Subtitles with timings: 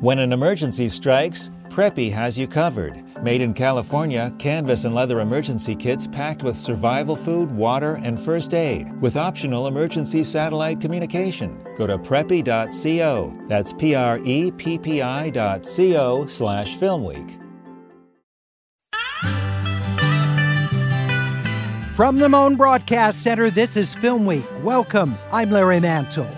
[0.00, 3.02] When an emergency strikes, Preppi has you covered.
[3.20, 8.54] Made in California, canvas and leather emergency kits packed with survival food, water, and first
[8.54, 11.58] aid, with optional emergency satellite communication.
[11.76, 13.36] Go to preppi.co.
[13.48, 17.36] That's P R E P P I dot co slash film week.
[21.96, 24.44] From the Mohn Broadcast Center, this is Film Week.
[24.62, 25.18] Welcome.
[25.32, 26.28] I'm Larry Mantle.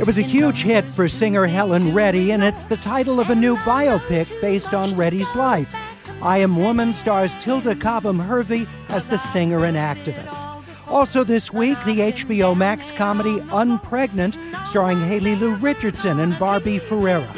[0.00, 3.34] It was a huge hit for singer Helen Reddy, and it's the title of a
[3.34, 5.74] new biopic based on Reddy's life.
[6.22, 10.48] I Am Woman stars Tilda Cobham Hervey as the singer and activist.
[10.88, 14.34] Also this week, the HBO Max comedy Unpregnant,
[14.66, 17.28] starring Haley Lu Richardson and Barbie Ferreira.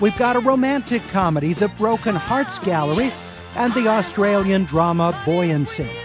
[0.00, 3.12] We've got a romantic comedy, The Broken Hearts Gallery,
[3.54, 6.01] and the Australian drama Buoyancy.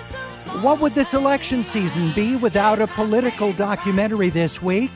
[0.61, 4.89] What would this election season be without a political documentary this week?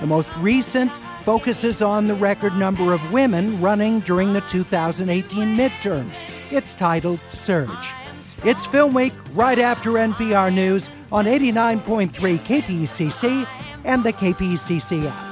[0.00, 0.92] The most recent
[1.22, 6.22] focuses on the record number of women running during the 2018 midterms.
[6.50, 7.92] It's titled Surge.
[8.44, 13.48] It's Film Week right after NPR News on 89.3 KPCC
[13.84, 15.26] and the KPCC app.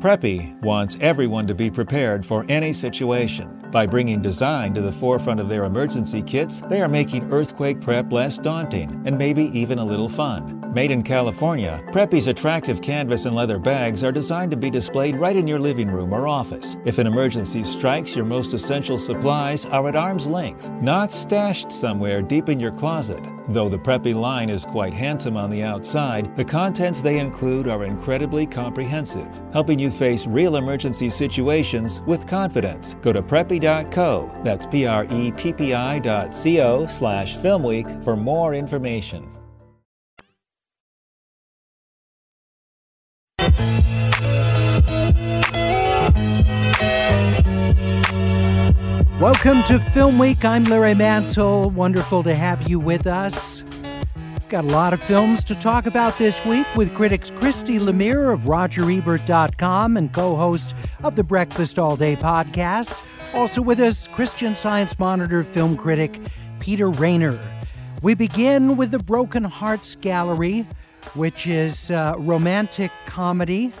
[0.00, 3.55] Preppi wants everyone to be prepared for any situation.
[3.72, 8.12] By bringing design to the forefront of their emergency kits, they are making earthquake prep
[8.12, 10.62] less daunting and maybe even a little fun.
[10.72, 15.34] Made in California, Preppi's attractive canvas and leather bags are designed to be displayed right
[15.34, 16.76] in your living room or office.
[16.84, 22.20] If an emergency strikes, your most essential supplies are at arm's length, not stashed somewhere
[22.20, 23.26] deep in your closet.
[23.48, 27.84] Though the Preppi line is quite handsome on the outside, the contents they include are
[27.84, 32.96] incredibly comprehensive, helping you face real emergency situations with confidence.
[33.00, 33.22] Go to
[33.60, 38.16] preppi.co, that's P R E P P I dot C O slash film week for
[38.16, 39.32] more information.
[49.18, 50.44] Welcome to Film Week.
[50.44, 51.70] I'm Larry Mantle.
[51.70, 53.62] Wonderful to have you with us.
[54.48, 58.42] Got a lot of films to talk about this week with critics Christy Lemire of
[58.42, 63.02] RogerEbert.com and co host of the Breakfast All Day podcast.
[63.34, 66.20] Also with us, Christian Science Monitor film critic
[66.60, 67.36] Peter Rainer.
[68.02, 70.64] We begin with the Broken Hearts Gallery,
[71.14, 73.72] which is a romantic comedy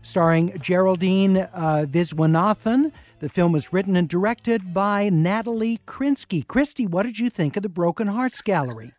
[0.00, 2.92] starring Geraldine uh, Viswanathan.
[3.18, 6.46] The film was written and directed by Natalie Krinsky.
[6.46, 8.94] Christy, what did you think of the Broken Hearts Gallery?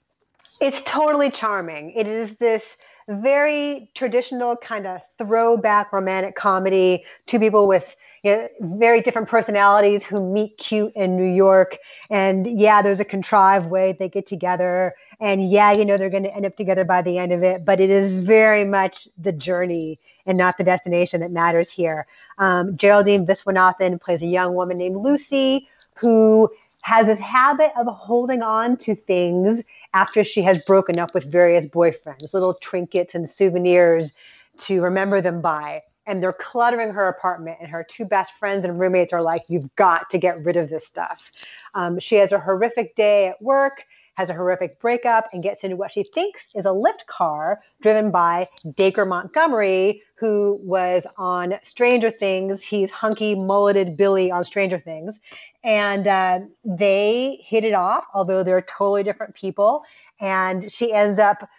[0.64, 1.92] It's totally charming.
[1.92, 2.64] It is this
[3.10, 7.04] very traditional kind of throwback romantic comedy.
[7.26, 7.94] Two people with
[8.24, 11.80] you know, very different personalities who meet cute in New York.
[12.10, 14.96] And yeah, there's a contrived way they get together.
[15.20, 17.66] And yeah, you know, they're going to end up together by the end of it.
[17.66, 22.08] But it is very much the journey and not the destination that matters here.
[22.38, 26.50] Um, Geraldine Viswanathan plays a young woman named Lucy who
[26.84, 29.64] has this habit of holding on to things
[29.94, 34.14] after she has broken up with various boyfriends, little trinkets and souvenirs
[34.58, 35.82] to remember them by.
[36.06, 39.74] And they're cluttering her apartment, and her two best friends and roommates are like, You've
[39.78, 41.32] got to get rid of this stuff.
[41.74, 43.86] Um, she has a horrific day at work
[44.16, 48.12] has a horrific breakup and gets into what she thinks is a Lyft car driven
[48.12, 52.64] by Dacre Montgomery, who was on Stranger Things.
[52.64, 55.20] He's hunky, mulleted Billy on Stranger Things.
[55.64, 59.84] And uh, they hit it off, although they're totally different people.
[60.20, 61.50] And she ends up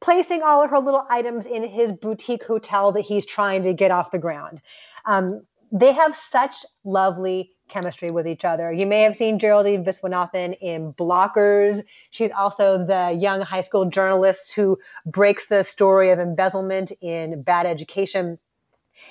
[0.00, 3.90] placing all of her little items in his boutique hotel that he's trying to get
[3.90, 4.60] off the ground.
[5.06, 5.42] Um,
[5.72, 8.72] they have such lovely chemistry with each other.
[8.72, 11.82] You may have seen Geraldine Viswanathan in Blockers.
[12.10, 17.66] She's also the young high school journalist who breaks the story of embezzlement in Bad
[17.66, 18.38] Education.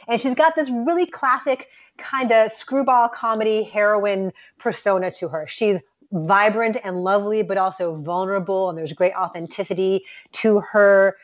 [0.08, 5.46] And she's got this really classic kind of screwball comedy heroine persona to her.
[5.48, 5.80] She's
[6.12, 11.18] vibrant and lovely, but also vulnerable, and there's great authenticity to her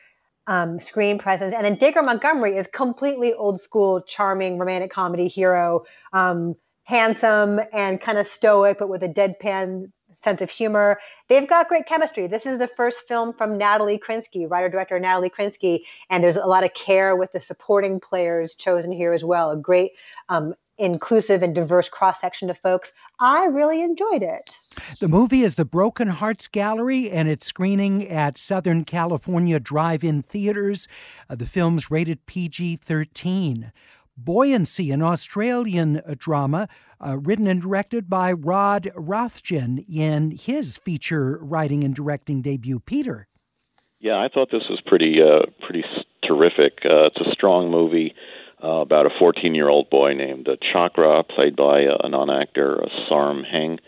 [0.47, 1.53] um, screen presence.
[1.53, 5.86] And then Dacre Montgomery is completely old school, charming romantic comedy hero.
[6.12, 6.56] Um,
[6.89, 11.00] handsome and kind of stoic, but with a deadpan sense of humor.
[11.27, 12.25] They've got great chemistry.
[12.25, 16.47] This is the first film from Natalie Krinsky, writer director Natalie Krinsky, and there's a
[16.47, 19.51] lot of care with the supporting players chosen here as well.
[19.51, 19.91] A great
[20.30, 22.91] um, inclusive and diverse cross section of folks.
[23.19, 24.57] I really enjoyed it.
[25.00, 30.24] The movie is the Broken Hearts Gallery, and it's screening at Southern California Drive In
[30.24, 30.88] Theaters.
[31.30, 33.71] Uh, the film's rated PG 13.
[34.24, 36.68] Buoyancy, an Australian drama
[37.00, 42.80] uh, written and directed by Rodd Rathjen in his feature writing and directing debut.
[42.80, 43.27] Peter.
[44.00, 45.83] Yeah, I thought this was pretty uh, pretty
[46.24, 46.80] terrific.
[46.86, 48.13] Uh, it's a strong movie
[48.63, 52.30] uh, about a 14 year old boy named uh, Chakra, played by uh, a non
[52.30, 53.80] actor, uh, Sarm Heng,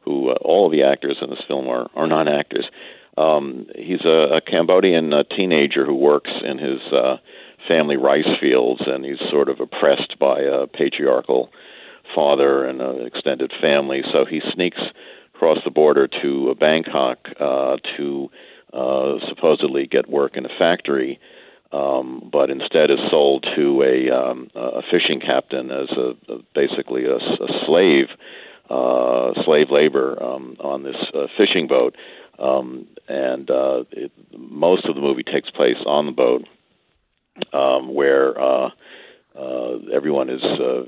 [0.00, 2.66] who uh, all of the actors in this film are, are non actors.
[3.16, 7.16] Um, he's a, a Cambodian uh, teenager who works in his uh,
[7.66, 11.50] family rice fields, and he's sort of oppressed by a patriarchal
[12.14, 14.02] father and an extended family.
[14.12, 14.80] So he sneaks
[15.34, 18.30] across the border to Bangkok uh, to
[18.72, 21.18] uh, supposedly get work in a factory
[21.72, 27.04] um, but instead is sold to a, um, a fishing captain as a, a basically
[27.04, 28.06] a, a slave,
[28.70, 31.94] uh, slave labor um, on this uh, fishing boat.
[32.38, 36.46] Um, and uh, it, most of the movie takes place on the boat,
[37.52, 38.70] um, where uh,
[39.38, 40.82] uh, everyone is uh,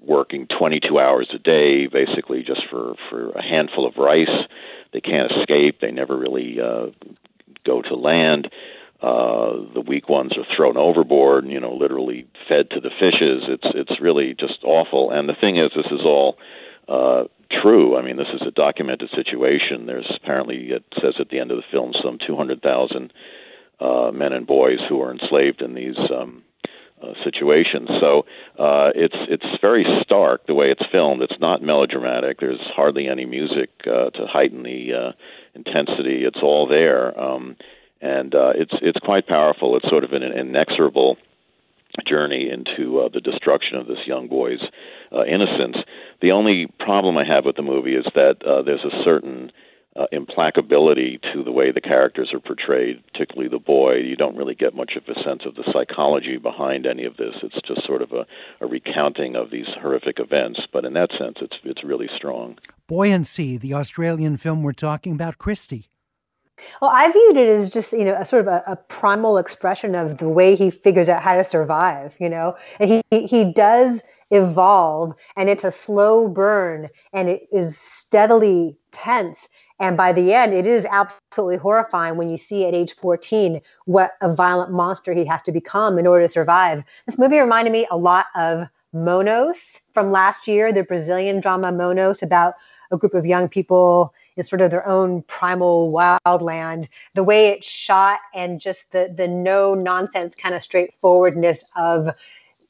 [0.00, 4.46] working 22 hours a day, basically just for for a handful of rice.
[4.92, 5.80] They can't escape.
[5.80, 6.86] They never really uh,
[7.64, 8.48] go to land.
[9.02, 13.42] Uh, the weak ones are thrown overboard, you know, literally fed to the fishes.
[13.48, 15.10] It's it's really just awful.
[15.10, 16.38] And the thing is, this is all
[16.88, 17.96] uh, true.
[17.96, 19.86] I mean, this is a documented situation.
[19.86, 23.12] There's apparently it says at the end of the film some 200,000
[23.84, 26.42] uh, men and boys who are enslaved in these um,
[27.02, 27.88] uh, situations.
[28.00, 28.24] So
[28.58, 31.22] uh, it's it's very stark the way it's filmed.
[31.22, 32.40] It's not melodramatic.
[32.40, 35.12] There's hardly any music uh, to heighten the uh,
[35.54, 36.24] intensity.
[36.24, 37.18] It's all there.
[37.18, 37.56] Um,
[38.00, 39.76] and uh, it's it's quite powerful.
[39.76, 41.16] It's sort of an, inexorable
[42.06, 44.62] journey into uh, the destruction of this young boy's
[45.12, 45.76] uh, innocence.
[46.20, 49.52] The only problem I have with the movie is that uh, there's a certain
[49.96, 53.94] uh, implacability to the way the characters are portrayed, particularly the boy.
[53.94, 57.34] You don't really get much of a sense of the psychology behind any of this.
[57.42, 58.26] It's just sort of a,
[58.60, 60.60] a recounting of these horrific events.
[60.72, 62.58] But in that sense, it's it's really strong.
[62.88, 65.88] Buoyancy, the Australian film we're talking about, Christy.
[66.80, 69.96] Well, I viewed it as just, you know, a sort of a, a, primal expression
[69.96, 74.02] of the way he figures out how to survive, you know, and he, he does
[74.34, 79.48] evolve and it's a slow burn and it is steadily tense.
[79.80, 84.12] And by the end, it is absolutely horrifying when you see at age 14 what
[84.20, 86.84] a violent monster he has to become in order to survive.
[87.06, 92.22] This movie reminded me a lot of Monos from last year, the Brazilian drama Monos
[92.22, 92.54] about
[92.92, 96.88] a group of young people in sort of their own primal wildland.
[97.14, 102.10] The way it's shot and just the the no nonsense kind of straightforwardness of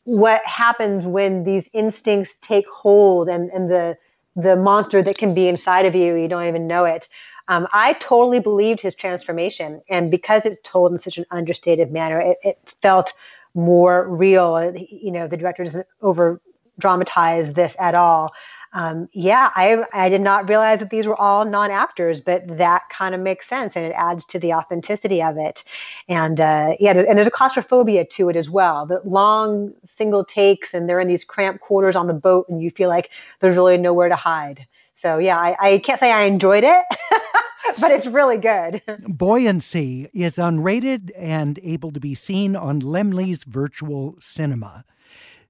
[0.05, 3.97] what happens when these instincts take hold and, and the
[4.37, 7.09] the monster that can be inside of you, you don't even know it.
[7.47, 12.21] Um, I totally believed his transformation, and because it's told in such an understated manner,
[12.21, 13.13] it, it felt
[13.55, 14.75] more real.
[14.77, 16.41] You know, the director doesn't over
[16.79, 18.33] dramatize this at all
[18.75, 22.83] um, yeah, I, I did not realize that these were all non actors, but that
[22.91, 25.63] kind of makes sense and it adds to the authenticity of it.
[26.09, 28.85] And uh, yeah, and there's a claustrophobia to it as well.
[28.85, 32.71] The long single takes, and they're in these cramped quarters on the boat, and you
[32.71, 33.11] feel like
[33.41, 34.67] there's really nowhere to hide.
[34.95, 36.85] So yeah, I, I can't say I enjoyed it.
[37.81, 38.83] but it's really good.
[39.09, 44.85] Buoyancy is unrated and able to be seen on Laemmle's virtual cinema.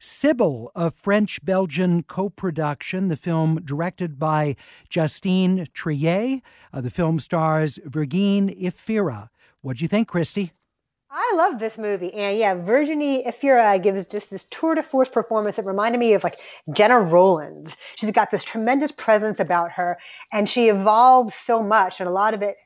[0.05, 4.55] Sibyl, a French Belgian co production, the film directed by
[4.91, 6.43] Justine Triet.
[6.75, 9.31] Uh, the film stars Virginie Efira.
[9.63, 10.53] What'd you think, Christy?
[11.11, 12.13] I love this movie.
[12.13, 16.23] And yeah, Virginie Efira gives just this tour de force performance that reminded me of
[16.23, 16.39] like
[16.73, 17.75] Gena Rowlands.
[17.95, 19.97] She's got this tremendous presence about her
[20.33, 22.01] and she evolves so much.
[22.01, 22.57] And a lot of it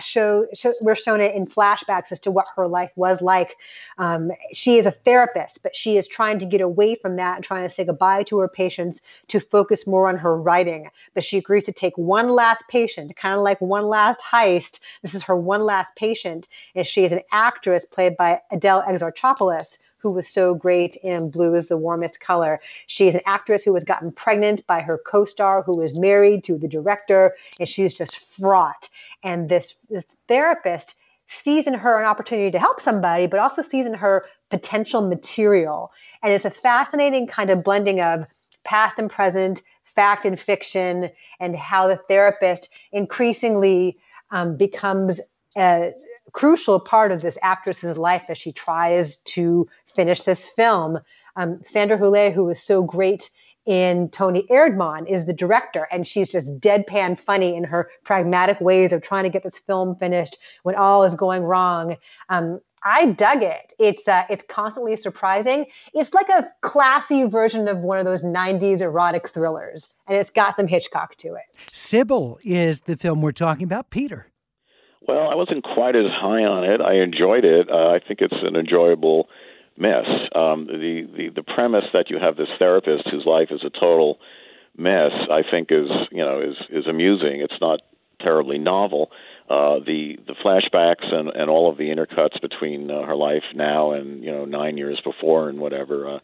[0.00, 3.56] show, show, we're shown it in flashbacks as to what her life was like.
[3.98, 7.44] Um, she is a therapist, but she is trying to get away from that and
[7.44, 10.90] trying to say goodbye to her patients to focus more on her writing.
[11.14, 14.80] But she agrees to take one last patient, kind of like one last heist.
[15.02, 19.78] This is her one last patient, and she is an actress played by Adele Exarchopoulos
[19.98, 22.60] who was so great in Blue is the Warmest Color.
[22.86, 26.44] She is an actress who was gotten pregnant by her co star, who is married
[26.44, 28.88] to the director, and she's just fraught.
[29.22, 30.94] And this, this therapist
[31.28, 35.92] sees in her an opportunity to help somebody, but also sees in her potential material.
[36.22, 38.26] And it's a fascinating kind of blending of
[38.64, 41.10] past and present, fact and fiction,
[41.40, 43.98] and how the therapist increasingly
[44.30, 45.20] um, becomes
[45.56, 45.92] a
[46.32, 50.98] crucial part of this actress's life as she tries to finish this film.
[51.36, 53.30] Um, Sandra Hüller, who was so great
[53.68, 58.94] in Toni Erdmann is the director, and she's just deadpan funny in her pragmatic ways
[58.94, 61.96] of trying to get this film finished when all is going wrong.
[62.30, 63.74] Um, I dug it.
[63.78, 65.66] It's uh, it's constantly surprising.
[65.92, 70.56] It's like a classy version of one of those '90s erotic thrillers, and it's got
[70.56, 71.42] some Hitchcock to it.
[71.70, 73.90] Sibyl is the film we're talking about.
[73.90, 74.28] Peter.
[75.06, 76.80] Well, I wasn't quite as high on it.
[76.80, 77.68] I enjoyed it.
[77.70, 79.28] Uh, I think it's an enjoyable
[79.78, 80.06] mess.
[80.34, 84.18] Um, the, the the premise that you have this therapist whose life is a total
[84.76, 87.40] mess, I think, is you know is is amusing.
[87.40, 87.80] It's not
[88.20, 89.10] terribly novel.
[89.48, 93.92] Uh, the the flashbacks and and all of the intercuts between uh, her life now
[93.92, 96.16] and you know nine years before and whatever.
[96.16, 96.18] Uh,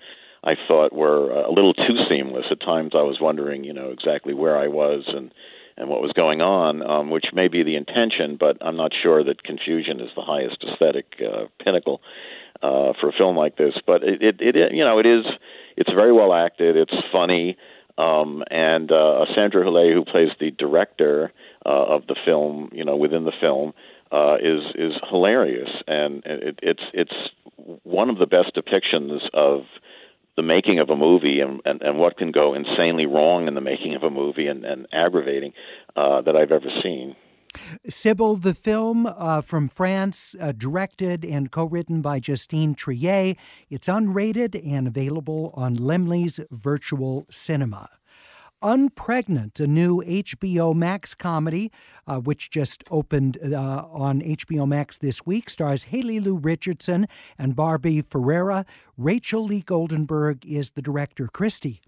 [0.47, 2.47] I thought were a little too seamless.
[2.51, 5.33] At times, I was wondering, you know, exactly where I was and
[5.77, 9.25] and what was going on, um, which may be the intention, but I'm not sure
[9.25, 12.01] that confusion is the highest aesthetic uh, pinnacle
[12.65, 13.75] uh, for a film like this.
[13.87, 15.25] But it, it, it, you know, it is.
[15.77, 16.77] It's very well acted.
[16.77, 17.57] It's funny,
[17.99, 21.33] um, and uh, Sandra Hüller, who plays the director
[21.67, 23.73] uh, of the film, you know, within the film,
[24.13, 27.17] uh, is is hilarious, and it, it's it's
[27.83, 29.63] one of the best depictions of
[30.37, 33.61] the making of a movie and, and, and what can go insanely wrong in the
[33.61, 35.53] making of a movie and, and aggravating
[35.95, 37.15] uh, that I've ever seen.
[37.89, 43.37] Sibyl, the film uh, from France, uh, directed and co written by Justine Triet.
[43.71, 47.89] It's unrated and available on Laemmle's Virtual Cinema.
[48.63, 51.71] Unpregnant, a new HBO Max comedy,
[52.07, 57.07] uh, which just opened uh, on HBO Max this week, stars Haley Lu Richardson
[57.39, 58.65] and Barbie Ferreira.
[58.97, 61.29] Rachel Lee Goldenberg is the director.
[61.29, 61.83] Christy.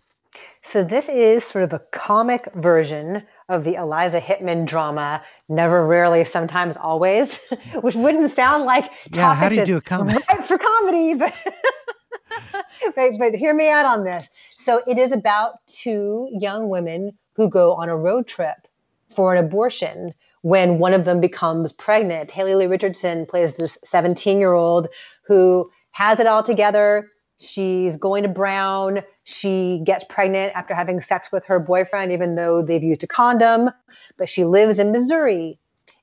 [0.63, 6.25] So, this is sort of a comic version of the Eliza Hittman drama, Never, Rarely,
[6.25, 7.37] Sometimes, Always,
[7.81, 10.19] which wouldn't sound like yeah, how do you do a comedy?
[10.29, 11.35] Right for comedy, but,
[12.95, 14.29] but, but hear me out on this.
[14.51, 18.67] So it is about two young women who go on a road trip
[19.15, 20.13] for an abortion
[20.43, 22.31] when one of them becomes pregnant.
[22.31, 24.89] Haley Lee Richardson plays this 17 year old
[25.25, 27.09] who has it all together.
[27.39, 29.03] She's going to Brown.
[29.29, 33.71] She gets pregnant after having sex with her boyfriend, even though they've used a condom.
[34.17, 35.59] But she lives in Missouri,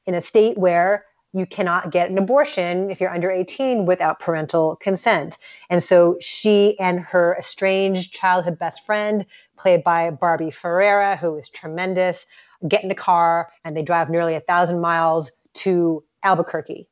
[0.06, 4.76] in a state where you cannot get an abortion if you're under 18 without parental
[4.76, 5.38] consent.
[5.70, 9.26] And so she and her estranged childhood best friend,
[9.58, 12.26] played by Barbie Ferreira, who is tremendous,
[12.68, 16.90] get in a car and they drive nearly a thousand miles to Albuquerque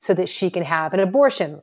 [0.00, 1.62] so that she can have an abortion.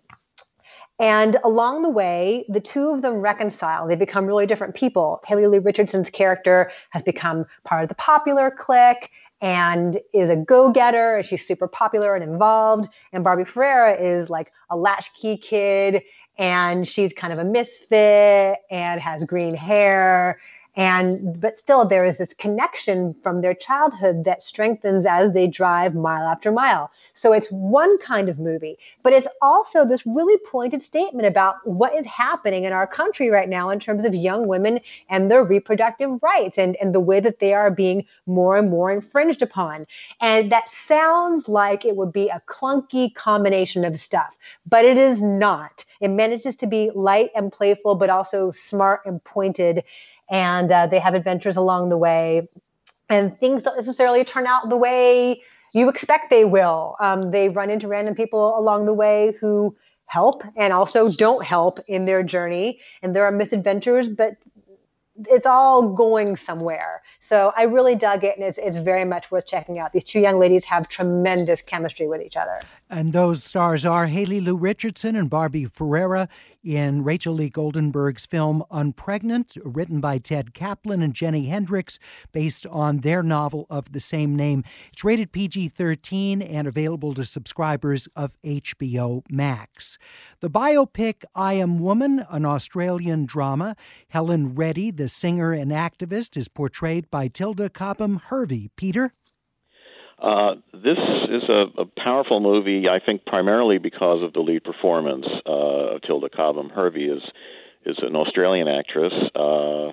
[0.99, 3.87] And along the way, the two of them reconcile.
[3.87, 5.21] They become really different people.
[5.27, 9.11] Haley Lee Richardson's character has become part of the popular clique
[9.41, 14.51] and is a go-getter and she's super popular and involved and barbie ferreira is like
[14.71, 16.01] a latchkey kid
[16.39, 20.39] and she's kind of a misfit and has green hair
[20.77, 25.95] and but still there is this connection from their childhood that strengthens as they drive
[25.95, 26.91] mile after mile.
[27.13, 31.95] So it's one kind of movie but it's also this really pointed statement about what
[31.95, 34.79] is happening in our country right now in terms of young women
[35.09, 38.91] and their reproductive rights and, and the way that they are being more and more
[38.91, 39.85] infringed upon.
[40.21, 44.35] And that sounds like it would be a clunky combination of stuff
[44.67, 45.83] but it is not.
[45.99, 49.83] It manages to be light and playful but also smart and pointed
[50.29, 52.47] and uh, they have adventures along the way.
[53.09, 55.41] And things don't necessarily turn out the way
[55.73, 56.95] you expect they will.
[56.99, 61.79] Um, they run into random people along the way who help and also don't help
[61.87, 62.79] in their journey.
[63.01, 64.37] And there are misadventures, but
[65.29, 67.01] it's all going somewhere.
[67.27, 69.91] So I really dug it, and it's, it's very much worth checking out.
[69.91, 72.61] These two young ladies have tremendous chemistry with each other.
[72.89, 76.29] And those stars are Haley Lu Richardson and Barbie Ferreira
[76.63, 81.99] in Rachel Lee Goldenberg's film Unpregnant, written by Ted Caplan and Jenni Hendriks,
[82.31, 84.63] based on their novel of the same name.
[84.93, 89.97] It's rated PG 13 and available to subscribers of HBO Max.
[90.39, 93.75] The biopic I Am Woman, an Australian drama,
[94.09, 98.69] Helen Reddy, the singer and activist, is portrayed by Tilda Cobham Hervey.
[98.75, 99.11] Peter?
[100.19, 100.97] Uh, this
[101.29, 105.25] is a, a, powerful movie, I think, primarily because of the lead performance.
[105.45, 107.23] Uh, Tilda Cobham Hervey is
[107.85, 109.13] is an Australian actress.
[109.35, 109.91] Uh,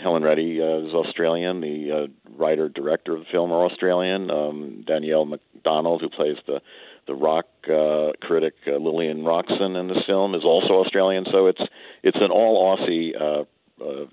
[0.00, 1.60] Helen Reddy uh, is Australian.
[1.60, 4.30] The uh, writer director of the film are Australian.
[4.30, 6.60] Um, Danielle Macdonald, who plays the
[7.06, 11.26] the rock uh, critic uh, Lillian Roxon in this film, is also Australian.
[11.30, 11.60] So it's
[12.02, 13.44] it's an all Aussie uh,
[13.82, 14.06] uh,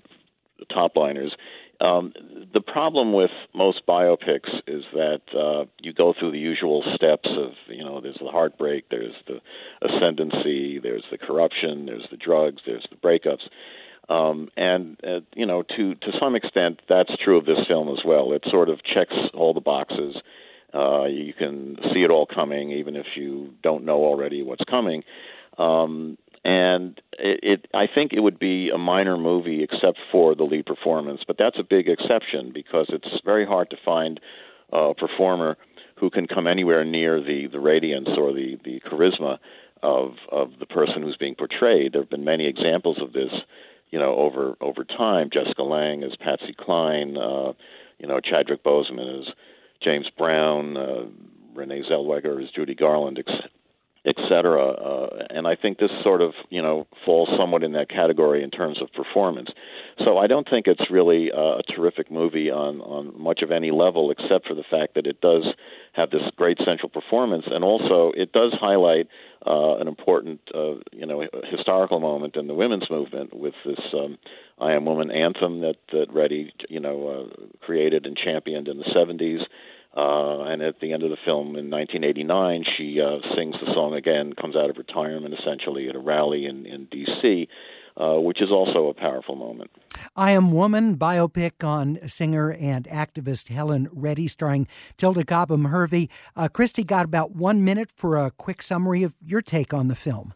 [0.72, 1.34] top liners.
[1.80, 2.12] Um,
[2.54, 7.52] the problem with most biopics is that uh, you go through the usual steps of,
[7.68, 9.40] you know, there's the heartbreak, there's the
[9.86, 13.48] ascendancy, there's the corruption, there's the drugs, there's the breakups.
[14.08, 18.04] Um, and uh, you know, to to some extent, that's true of this film as
[18.04, 18.32] well.
[18.32, 20.16] It sort of checks all the boxes.
[20.74, 25.04] Uh, you can see it all coming, even if you don't know already what's coming.
[25.58, 30.44] Um, and it, it I think it would be a minor movie except for the
[30.44, 34.20] lead performance, but that's a big exception because it's very hard to find
[34.72, 35.56] a performer
[35.96, 39.38] who can come anywhere near the the radiance or the the charisma
[39.82, 41.92] of of the person who's being portrayed.
[41.92, 43.32] There have been many examples of this,
[43.90, 45.30] you know, over over time.
[45.32, 47.52] Jessica Lange as Patsy Cline, uh,
[47.98, 49.32] you know, Chadwick Boseman as
[49.80, 51.04] James Brown, uh,
[51.54, 53.22] Renee Zellweger as Judy Garland,
[54.04, 54.70] etc.
[54.70, 58.50] Uh, and I think this sort of you know falls somewhat in that category in
[58.50, 59.50] terms of performance.
[60.04, 63.70] So I don't think it's really uh, a terrific movie on on much of any
[63.70, 65.44] level, except for the fact that it does
[65.92, 69.06] have this great central performance, and also it does highlight
[69.46, 74.18] uh, an important uh, you know historical moment in the women's movement with this um,
[74.60, 78.84] "I Am Woman" anthem that that Reddy you know uh, created and championed in the
[78.84, 79.44] 70s.
[79.94, 83.94] Uh, and at the end of the film in 1989, she uh, sings the song
[83.94, 87.48] again, comes out of retirement essentially at a rally in, in D.C.,
[87.94, 89.70] uh, which is also a powerful moment.
[90.16, 96.08] I Am Woman biopic on singer and activist Helen Reddy, starring Tilda Cobham Hervey.
[96.34, 99.94] Uh, Christy got about one minute for a quick summary of your take on the
[99.94, 100.32] film.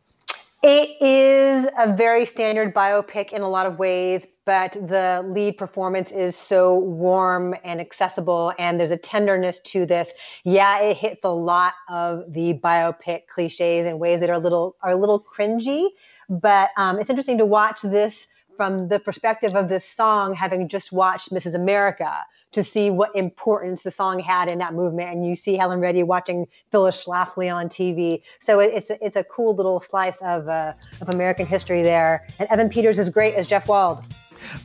[0.63, 6.11] It is a very standard biopic in a lot of ways, but the lead performance
[6.11, 10.11] is so warm and accessible, and there's a tenderness to this.
[10.45, 14.77] Yeah, it hits a lot of the biopic cliches in ways that are a little
[14.83, 15.89] are a little cringy,
[16.29, 20.91] but um, it's interesting to watch this from the perspective of this song, having just
[20.91, 21.55] watched Mrs.
[21.55, 25.11] America, to see what importance the song had in that movement.
[25.11, 28.23] And you see Helen Reddy watching Phyllis Schlafly on TV.
[28.41, 32.27] So it, it's, a, it's a cool little slice of, uh, of American history there.
[32.39, 34.05] And Evan Peters is great as Jeff Wald.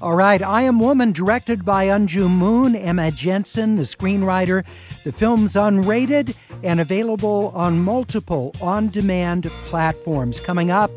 [0.02, 4.66] All right, I Am Woman, directed by Unjoo Moon, Emma Jensen, the screenwriter.
[5.04, 10.40] The film's unrated and available on multiple on demand platforms.
[10.40, 10.92] Coming up,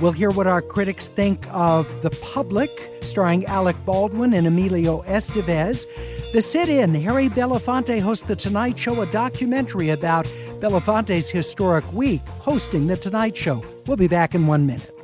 [0.00, 2.70] we'll hear what our critics think of The Public,
[3.02, 5.86] starring Alec Baldwin and Emilio Estevez.
[6.32, 10.26] The Sit In, Harry Belafonte hosts The Tonight Show, a documentary about
[10.60, 13.64] Belafonte's historic week hosting The Tonight Show.
[13.88, 14.94] We'll be back in one minute.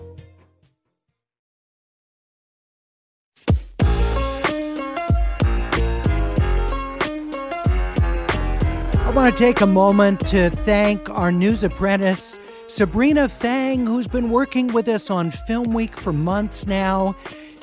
[9.00, 14.30] I want to take a moment to thank our news apprentice, Sabrina Fang, who's been
[14.30, 17.16] working with us on Film Week for months now.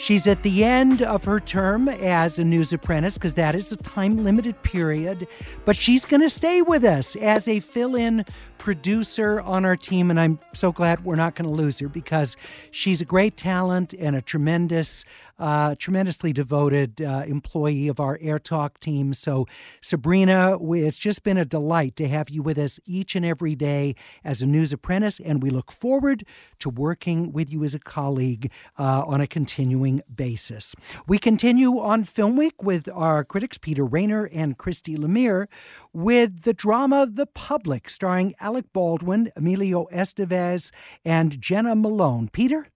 [0.04, 3.78] She's at the end of her term as a news apprentice because that is a
[3.78, 5.30] time limited period,
[5.63, 8.26] but she's going to stay with us as a fill in
[8.58, 12.36] producer on our team, and I'm so glad we're not going to lose her because
[12.70, 15.06] she's a great talent and a tremendous,
[15.43, 19.12] uh, tremendously devoted uh, employee of our Air Talk team.
[19.12, 19.45] So,
[19.82, 23.95] Sabrina, it's just been a delight to have you with us each and every day
[24.23, 26.23] as a news apprentice, and we look forward
[26.60, 30.75] to working with you as a colleague uh, on a continuing basis.
[31.08, 35.47] We continue on Film Week with our critics Peter Rainer and Christy Lemire
[35.91, 40.71] with the drama The Public, starring Alec Baldwin, Emilio Estevez,
[41.03, 42.29] and Jena Malone.
[42.29, 42.67] Peter?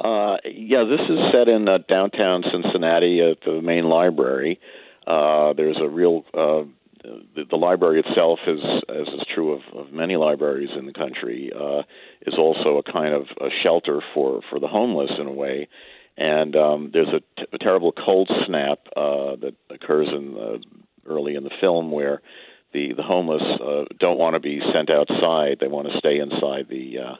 [0.00, 4.58] Uh, yeah, this is set in uh, downtown Cincinnati at the main library.
[5.06, 6.64] Uh, there's a real uh,
[7.02, 11.50] the, the, library itself is, as is true of, of many libraries in the country,
[11.54, 11.82] uh,
[12.26, 15.68] is also a kind of a shelter for, for the homeless in a way.
[16.16, 20.62] And um, there's a, t- a terrible cold snap uh, that occurs in the,
[21.06, 22.20] early in the film where
[22.72, 26.66] the the homeless uh, don't want to be sent outside; they want to stay inside
[26.68, 27.14] the uh,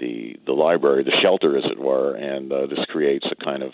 [0.00, 3.72] the the library, the shelter, as it were, and uh, this creates a kind of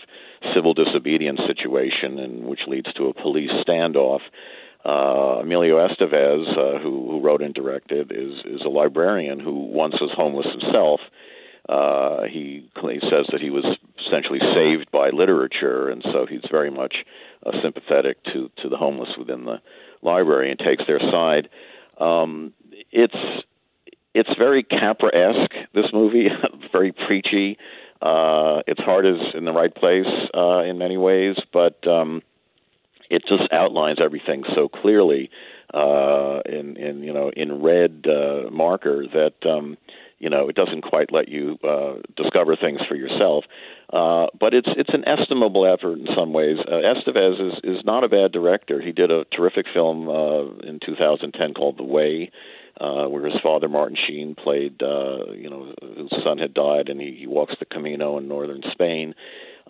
[0.54, 4.20] civil disobedience situation, and which leads to a police standoff.
[4.84, 9.94] Uh, Emilio Estevez, uh, who, who wrote and directed, is is a librarian who once
[10.00, 11.00] was homeless himself.
[11.68, 13.64] Uh, he, he says that he was
[14.06, 16.94] essentially saved by literature, and so he's very much
[17.44, 19.60] uh, sympathetic to to the homeless within the
[20.02, 21.48] library and takes their side.
[21.98, 22.54] Um,
[22.90, 23.14] it's
[24.14, 25.54] it's very Capra-esque.
[25.74, 26.28] This movie,
[26.72, 27.58] very preachy.
[28.00, 32.22] Uh, its heart is in the right place uh, in many ways, but um,
[33.10, 35.30] it just outlines everything so clearly
[35.74, 39.76] uh, in, in you know in red uh, marker that um,
[40.18, 43.44] you know it doesn't quite let you uh, discover things for yourself.
[43.92, 46.56] Uh, but it's it's an estimable effort in some ways.
[46.66, 48.80] Uh, Estevez is is not a bad director.
[48.80, 52.30] He did a terrific film uh, in 2010 called The Way.
[52.80, 57.00] Uh, where his father Martin Sheen played, uh, you know, his son had died, and
[57.00, 59.16] he, he walks the Camino in northern Spain.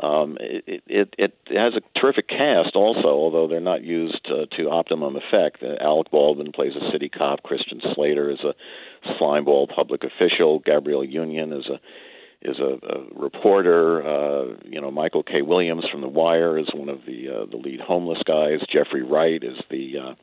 [0.00, 4.70] Um, it, it it has a terrific cast also, although they're not used uh, to
[4.70, 5.62] optimum effect.
[5.62, 7.42] Uh, Alec Baldwin plays a city cop.
[7.42, 8.54] Christian Slater is a
[9.14, 10.60] slimeball public official.
[10.60, 11.80] Gabrielle Union is a
[12.40, 14.06] is a, a reporter.
[14.06, 15.42] Uh, you know, Michael K.
[15.42, 18.60] Williams from The Wire is one of the uh, the lead homeless guys.
[18.72, 20.14] Jeffrey Wright is the uh,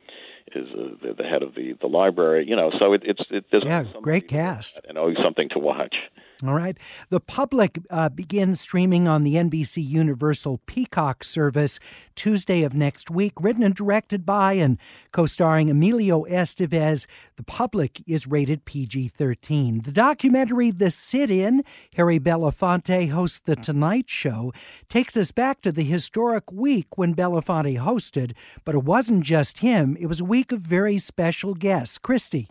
[0.56, 2.46] is uh, the head of the the library.
[2.46, 5.94] You know, so it, it's it, there's yeah, great cast and always something to watch.
[6.44, 6.76] All right.
[7.08, 11.80] The public uh, begins streaming on the NBC Universal Peacock service
[12.14, 13.32] Tuesday of next week.
[13.40, 14.76] Written and directed by and
[15.12, 19.80] co starring Emilio Estevez, the public is rated PG 13.
[19.80, 24.52] The documentary The Sit In, Harry Belafonte hosts The Tonight Show,
[24.90, 28.32] takes us back to the historic week when Belafonte hosted,
[28.66, 31.96] but it wasn't just him, it was a week of very special guests.
[31.96, 32.50] Christy.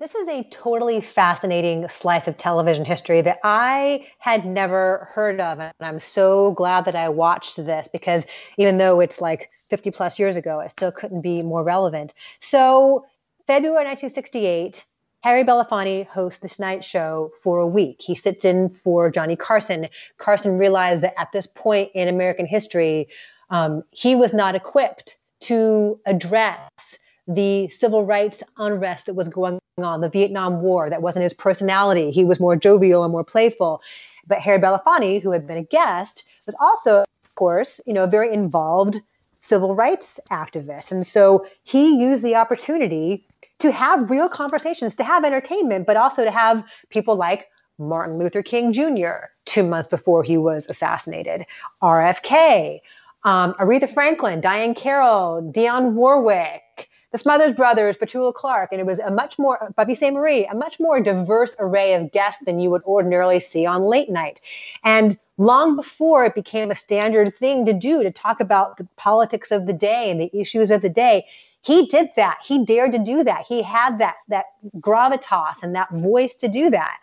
[0.00, 5.58] This is a totally fascinating slice of television history that I had never heard of.
[5.58, 8.22] And I'm so glad that I watched this because
[8.58, 12.14] even though it's like 50 plus years ago, it still couldn't be more relevant.
[12.38, 13.06] So,
[13.48, 14.84] February 1968,
[15.22, 17.96] Harry Belafonte hosts this night show for a week.
[18.00, 19.88] He sits in for Johnny Carson.
[20.18, 23.08] Carson realized that at this point in American history,
[23.50, 30.00] um, he was not equipped to address the civil rights unrest that was going on,
[30.00, 30.90] the Vietnam War.
[30.90, 32.10] That wasn't his personality.
[32.10, 33.82] He was more jovial and more playful.
[34.26, 38.08] But Harry Belafonte, who had been a guest, was also, of course, you know, a
[38.08, 39.00] very involved
[39.40, 40.92] civil rights activist.
[40.92, 43.26] And so he used the opportunity
[43.58, 48.42] to have real conversations, to have entertainment, but also to have people like Martin Luther
[48.42, 49.30] King Jr.
[49.44, 51.46] two months before he was assassinated,
[51.82, 52.80] RFK,
[53.24, 58.98] um, Aretha Franklin, Diahann Carroll, Dionne Warwick, the Smothers Brothers, Petula Clark, and it was
[58.98, 62.82] a much more, Buffy Sainte-Marie, a much more diverse array of guests than you would
[62.82, 64.40] ordinarily see on late night.
[64.84, 69.50] And long before it became a standard thing to do to talk about the politics
[69.50, 71.24] of the day and the issues of the day,
[71.62, 72.38] he did that.
[72.44, 73.46] He dared to do that.
[73.46, 76.98] He had that, that gravitas and that voice to do that.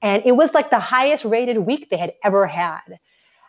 [0.00, 2.98] And it was like the highest rated week they had ever had.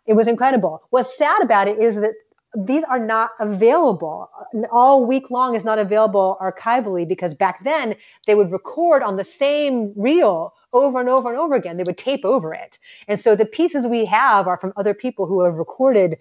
[0.07, 0.81] It was incredible.
[0.89, 2.15] What's sad about it is that
[2.55, 4.29] these are not available.
[4.71, 7.95] All week long is not available archivally because back then
[8.27, 11.77] they would record on the same reel over and over and over again.
[11.77, 12.77] They would tape over it.
[13.07, 16.17] And so the pieces we have are from other people who have recorded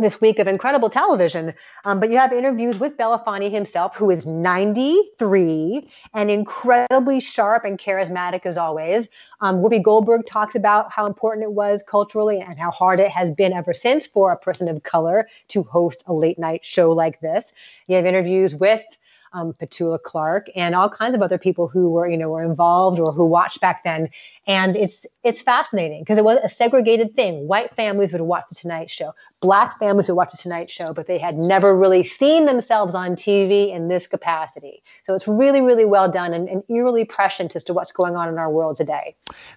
[0.00, 1.54] this week of incredible television.
[1.84, 7.78] Um, but you have interviews with Belafonte himself, who is 93 and incredibly sharp and
[7.78, 9.08] charismatic as always.
[9.40, 13.30] Um, Whoopi Goldberg talks about how important it was culturally and how hard it has
[13.30, 17.20] been ever since for a person of color to host a late night show like
[17.20, 17.52] this.
[17.86, 18.84] You have interviews with
[19.32, 22.98] um, Petula Clark, and all kinds of other people who were, you know, were involved
[22.98, 24.08] or who watched back then.
[24.46, 27.46] And it's it's fascinating because it was a segregated thing.
[27.46, 31.06] White families would watch the Tonight Show, black families would watch the Tonight Show, but
[31.06, 34.82] they had never really seen themselves on TV in this capacity.
[35.04, 38.28] So it's really, really well done and, and eerily prescient as to what's going on
[38.28, 39.14] in our world today.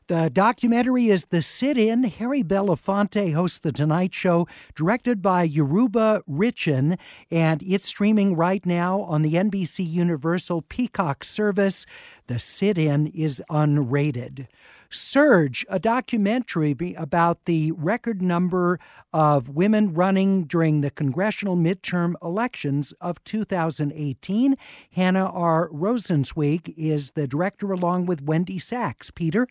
[0.07, 2.03] The documentary is The Sit In.
[2.03, 6.97] Harry Belafonte hosts the Tonight Show, directed by Yoruba Richen,
[7.31, 11.85] and it's streaming right now on the NBC Universal Peacock service.
[12.27, 14.47] The Sit In is unrated.
[14.93, 18.79] Surge, a documentary about the record number
[19.11, 24.55] of women running during the congressional midterm elections of 2018.
[24.91, 25.69] Hannah R.
[25.69, 29.11] Rosenzweig is the director, along with Wendy Sachs.
[29.11, 29.47] Peter?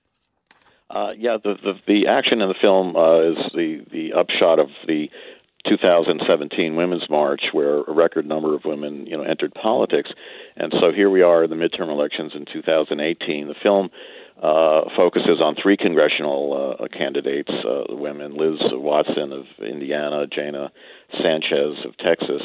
[0.90, 4.68] Uh, yeah, the, the, the action in the film uh, is the the upshot of
[4.87, 5.09] the
[5.66, 10.11] 2017 Women's March, where a record number of women, you know, entered politics,
[10.57, 13.48] and so here we are in the midterm elections in 2018.
[13.48, 13.90] The film
[14.40, 20.73] uh, focuses on three congressional uh, candidates, uh, women: Liz Watson of Indiana, Jana
[21.23, 22.42] Sanchez of Texas,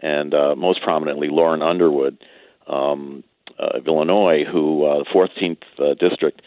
[0.00, 2.18] and uh, most prominently Lauren Underwood
[2.66, 3.24] um,
[3.58, 6.42] uh, of Illinois, who uh, 14th uh, district.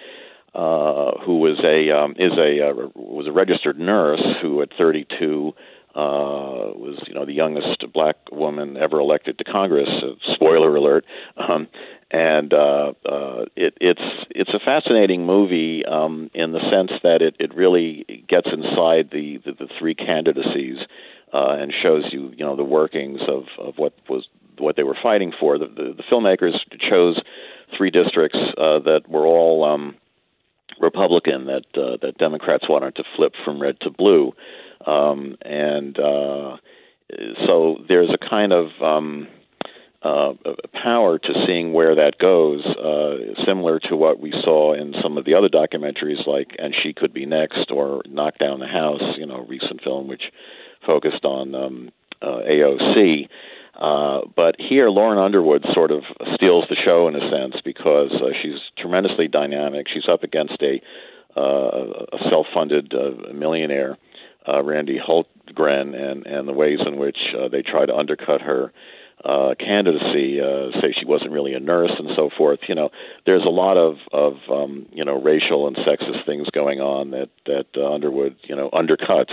[0.55, 5.51] Uh, who was a um, is a was a registered nurse who at 32
[5.95, 9.89] uh, was you know the youngest black woman ever elected to Congress.
[10.33, 11.05] Spoiler alert.
[11.37, 11.67] Um,
[12.13, 17.35] and uh, uh, it, it's it's a fascinating movie um, in the sense that it,
[17.39, 20.77] it really gets inside the the, the three candidacies
[21.33, 24.27] uh, and shows you you know the workings of, of what was
[24.59, 25.57] what they were fighting for.
[25.57, 26.53] The, the, the filmmakers
[26.87, 27.19] chose
[27.75, 29.95] three districts uh, that were all um,
[30.79, 34.33] Republican that uh, that Democrats wanted to flip from red to blue
[34.85, 36.57] um, and uh,
[37.45, 39.27] so there's a kind of um,
[40.01, 40.33] uh,
[40.73, 45.25] power to seeing where that goes, uh, similar to what we saw in some of
[45.25, 49.25] the other documentaries, like "And She Could Be Next" or "Knock Down the House," you
[49.25, 50.23] know, recent film which
[50.85, 51.91] focused on um,
[52.21, 53.27] uh, AOC.
[53.75, 56.03] Uh, but here, Lauren Underwood sort of
[56.35, 59.87] steals the show in a sense because uh, she's tremendously dynamic.
[59.91, 60.79] She's up against a,
[61.35, 63.97] uh, a self-funded uh, millionaire
[64.47, 68.71] uh, Randy Hultgren and and the ways in which uh, they try to undercut her
[69.23, 72.59] uh, candidacy, uh, say she wasn't really a nurse and so forth.
[72.67, 72.89] You know,
[73.25, 77.29] there's a lot of of um, you know racial and sexist things going on that
[77.45, 79.31] that uh, Underwood you know undercuts.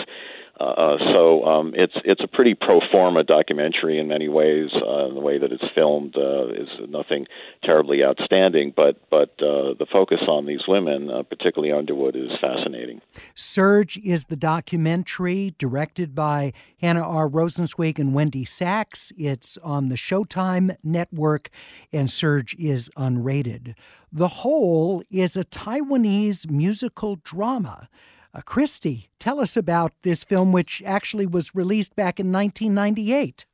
[0.61, 4.69] Uh, so um, it's it's a pretty pro forma documentary in many ways.
[4.75, 7.27] Uh, the way that it's filmed uh, is nothing
[7.65, 13.01] terribly outstanding, but but uh, the focus on these women, uh, particularly Underwood, is fascinating.
[13.35, 17.27] Surge is the documentary directed by Hannah R.
[17.27, 19.15] Rosenzweig and Wendy Sachs.
[19.17, 21.49] It's on the Showtime network,
[21.91, 23.75] and Surge is unrated.
[24.13, 27.89] The Hole is a Taiwanese musical drama.
[28.33, 33.45] Uh, Christy, tell us about this film, which actually was released back in 1998.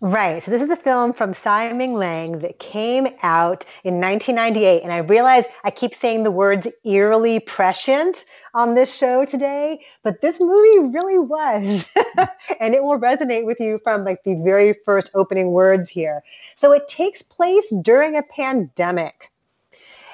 [0.00, 0.42] Right.
[0.42, 4.82] So this is a film from Tsai Ming Liang that came out in 1998.
[4.82, 10.20] And I realize I keep saying the words eerily prescient on this show today, but
[10.20, 11.90] this movie really was.
[12.60, 16.22] and it will resonate with you from like the very first opening words here.
[16.54, 19.30] So it takes place during a pandemic.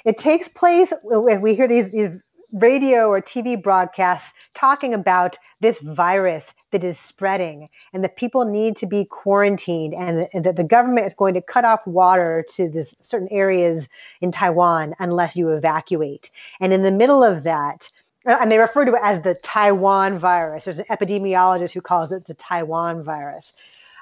[0.05, 2.09] It takes place, we hear these, these
[2.53, 8.77] radio or TV broadcasts talking about this virus that is spreading and that people need
[8.77, 12.95] to be quarantined and, that the government is going to cut off water to this
[13.01, 13.89] certain areas
[14.21, 16.31] in Taiwan unless you evacuate.
[16.61, 17.89] And in the middle of that,
[18.27, 20.65] uh, and they refer to it as the Taiwan virus.
[20.65, 23.53] There's an epidemiologist who calls it the Taiwan virus.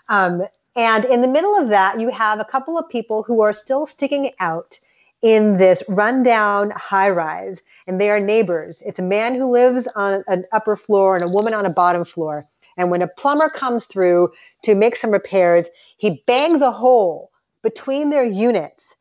[0.09, 0.43] Um,
[0.75, 3.87] and in the middle of that, you have a couple of people who are still
[3.87, 4.81] sticking out
[5.23, 8.83] in this rundown high rise, and they are neighbors.
[8.87, 12.05] It's a man who lives on an upper floor and a woman on a bottom
[12.05, 12.47] floor.
[12.77, 14.31] And when a plumber comes through
[14.63, 18.95] to make some repairs, he bangs a hole between their units,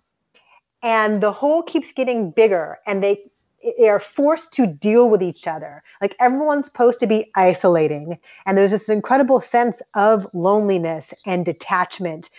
[0.81, 3.23] and the hole keeps getting bigger, and they
[3.79, 5.83] they are forced to deal with each other.
[5.99, 12.29] Like everyone's supposed to be isolating, and there's this incredible sense of loneliness and detachment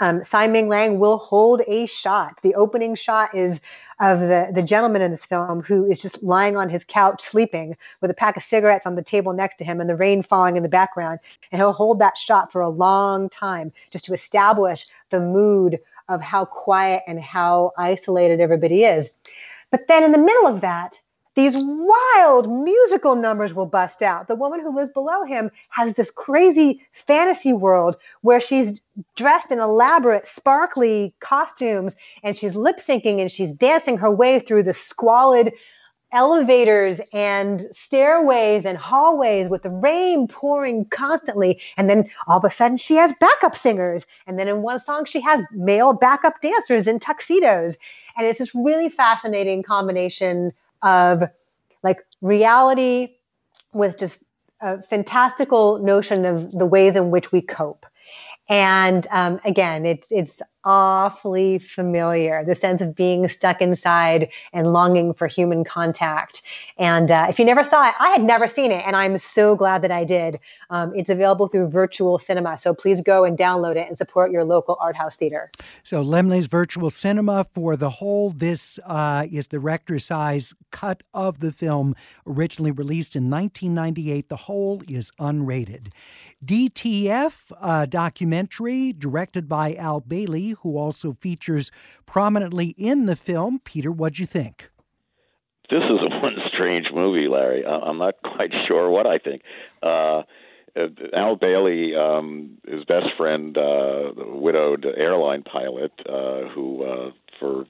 [0.00, 2.38] um, Tsai Ming Liang will hold a shot.
[2.42, 3.60] The opening shot is
[4.00, 7.76] of the, the gentleman in this film who is just lying on his couch sleeping
[8.00, 10.56] with a pack of cigarettes on the table next to him and the rain falling
[10.56, 11.20] in the background.
[11.50, 16.20] And he'll hold that shot for a long time just to establish the mood of
[16.20, 19.10] how quiet and how isolated everybody is.
[19.70, 20.98] But then in the middle of that,
[21.34, 24.28] these wild musical numbers will bust out.
[24.28, 28.80] The woman who lives below him has this crazy fantasy world where she's
[29.16, 34.64] dressed in elaborate, sparkly costumes and she's lip syncing and she's dancing her way through
[34.64, 35.54] the squalid
[36.12, 41.58] elevators and stairways and hallways with the rain pouring constantly.
[41.78, 44.04] And then all of a sudden she has backup singers.
[44.26, 47.78] And then in one song, she has male backup dancers in tuxedos.
[48.16, 51.24] And it's this really fascinating combination of
[51.82, 53.16] like reality
[53.72, 54.22] with just
[54.60, 57.86] a fantastical notion of the ways in which we cope.
[58.48, 65.14] And um, again, it's it's awfully familiar the sense of being stuck inside and longing
[65.14, 66.42] for human contact.
[66.78, 69.56] And uh, if you never saw it, I had never seen it, and I'm so
[69.56, 70.38] glad that I did.
[70.70, 74.44] Um, it's available through virtual cinema, so please go and download it and support your
[74.44, 75.50] local art house theater.
[75.82, 78.30] So Laemmle's virtual cinema for the Hole.
[78.30, 81.94] This uh, is the rector size cut of the film,
[82.26, 84.28] originally released in 1998.
[84.28, 85.88] The Hole is unrated.
[86.44, 91.70] DTF, a documentary directed by Al Bailey, who also features
[92.06, 93.60] prominently in the film.
[93.64, 94.70] Peter, what'd you think?
[95.70, 97.64] This is one strange movie, Larry.
[97.64, 99.42] I'm not quite sure what I think.
[99.82, 100.22] Uh,
[101.14, 107.66] Al Bailey, um, his best friend, uh, widowed airline pilot, uh, who, uh, for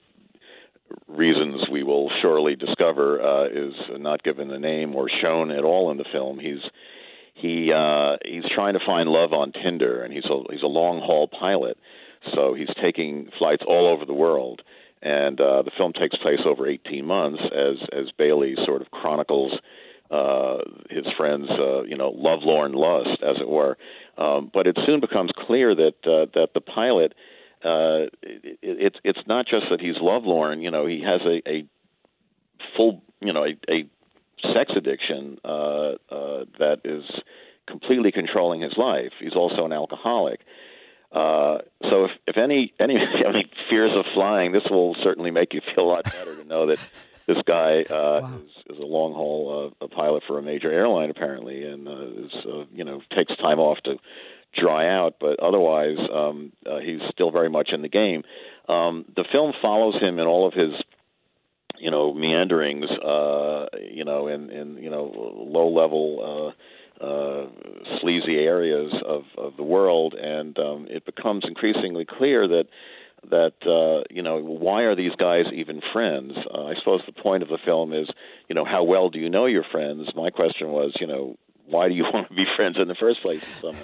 [1.08, 5.90] reasons we will surely discover, uh, is not given a name or shown at all
[5.90, 6.38] in the film.
[6.38, 6.60] He's
[7.34, 11.00] he uh, he's trying to find love on Tinder, and he's a he's a long
[11.00, 11.76] haul pilot,
[12.34, 14.62] so he's taking flights all over the world.
[15.02, 19.52] And uh, the film takes place over 18 months as as Bailey sort of chronicles
[20.12, 20.58] uh,
[20.90, 23.78] his friend's uh, you know lovelorn lust, as it were.
[24.18, 27.14] Um, but it soon becomes clear that uh, that the pilot
[27.64, 30.60] uh, it, it's it's not just that he's lovelorn.
[30.60, 31.64] You know, he has a, a
[32.76, 33.88] full you know a, a
[34.52, 37.04] sex addiction uh, uh, that is
[37.66, 39.12] completely controlling his life.
[39.18, 40.40] He's also an alcoholic.
[41.12, 41.58] Uh,
[41.90, 42.96] so if, if any any
[43.26, 46.66] any fears of flying, this will certainly make you feel a lot better to know
[46.66, 46.78] that
[47.26, 48.40] this guy uh, wow.
[48.68, 52.24] is, is a long haul uh, a pilot for a major airline apparently, and uh,
[52.24, 53.96] is uh, you know takes time off to
[54.58, 58.22] dry out, but otherwise um, uh, he's still very much in the game.
[58.68, 60.72] Um, the film follows him in all of his
[61.78, 66.62] you know meanderings uh you know in in you know low level uh
[67.02, 67.46] uh
[68.00, 72.64] sleazy areas of, of the world, and um, it becomes increasingly clear that
[73.30, 76.32] that uh, you know why are these guys even friends?
[76.52, 78.08] Uh, I suppose the point of the film is
[78.48, 80.08] you know how well do you know your friends?
[80.14, 81.36] My question was you know
[81.66, 83.44] why do you want to be friends in the first place?
[83.60, 83.74] So,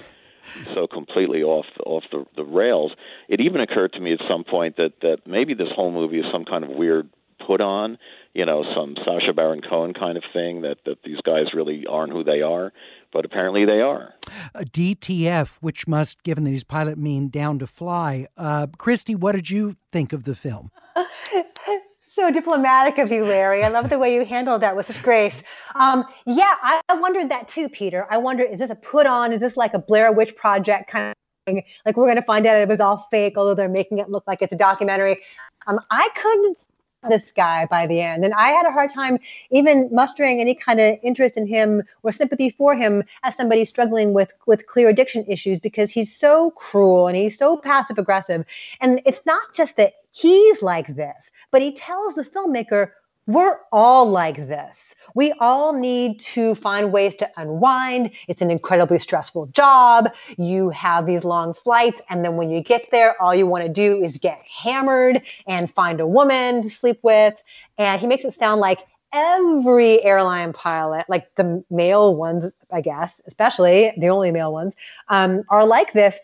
[0.73, 2.91] so completely off off the, the rails.
[3.27, 6.25] It even occurred to me at some point that that maybe this whole movie is
[6.31, 7.09] some kind of weird
[7.45, 7.97] put on,
[8.33, 12.13] you know, some Sacha Baron Cohen kind of thing that that these guys really aren't
[12.13, 12.71] who they are
[13.11, 14.13] but apparently they are.
[14.53, 18.27] Uh, DTF, which must, given that he's pilot, mean down to fly.
[18.37, 20.71] Uh, Christy, what did you think of the film?
[22.07, 23.63] so diplomatic of you, Larry.
[23.63, 25.43] I love the way you handled that with such grace.
[25.75, 28.05] Um, yeah, I, I wondered that too, Peter.
[28.09, 29.33] I wonder, is this a put on?
[29.33, 31.15] Is this like a Blair Witch Project kind of
[31.45, 31.63] thing?
[31.85, 34.25] Like we're going to find out it was all fake, although they're making it look
[34.27, 35.19] like it's a documentary.
[35.67, 36.57] Um, I couldn't
[37.07, 38.25] this guy by the end.
[38.25, 39.19] And I had a hard time
[39.51, 44.13] even mustering any kind of interest in him or sympathy for him as somebody struggling
[44.13, 48.45] with with clear addiction issues because he's so cruel and he's so passive aggressive.
[48.81, 52.91] And it's not just that he's like this, but he tells the filmmaker
[53.29, 54.95] we're all like this.
[55.13, 58.09] We all need to find ways to unwind.
[58.27, 60.11] It's an incredibly stressful job.
[60.39, 63.69] You have these long flights, and then when you get there, all you want to
[63.69, 67.35] do is get hammered and find a woman to sleep with.
[67.77, 68.79] And he makes it sound like
[69.13, 74.73] every airline pilot, like the male ones, I guess, especially the only male ones,
[75.07, 76.17] um, are like this.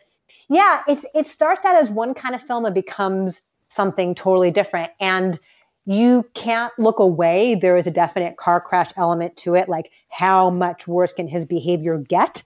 [0.50, 4.92] Yeah, it's it starts out as one kind of film and becomes something totally different.
[5.00, 5.38] And
[5.86, 7.56] you can't look away.
[7.56, 11.46] There is a definite car crash element to it, like how much worse can his
[11.46, 12.44] behavior get?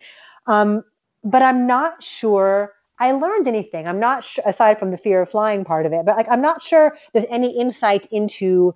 [0.47, 0.83] Um,
[1.23, 3.87] but I'm not sure I learned anything.
[3.87, 6.41] I'm not sure, aside from the fear of flying part of it, but like I'm
[6.41, 8.75] not sure there's any insight into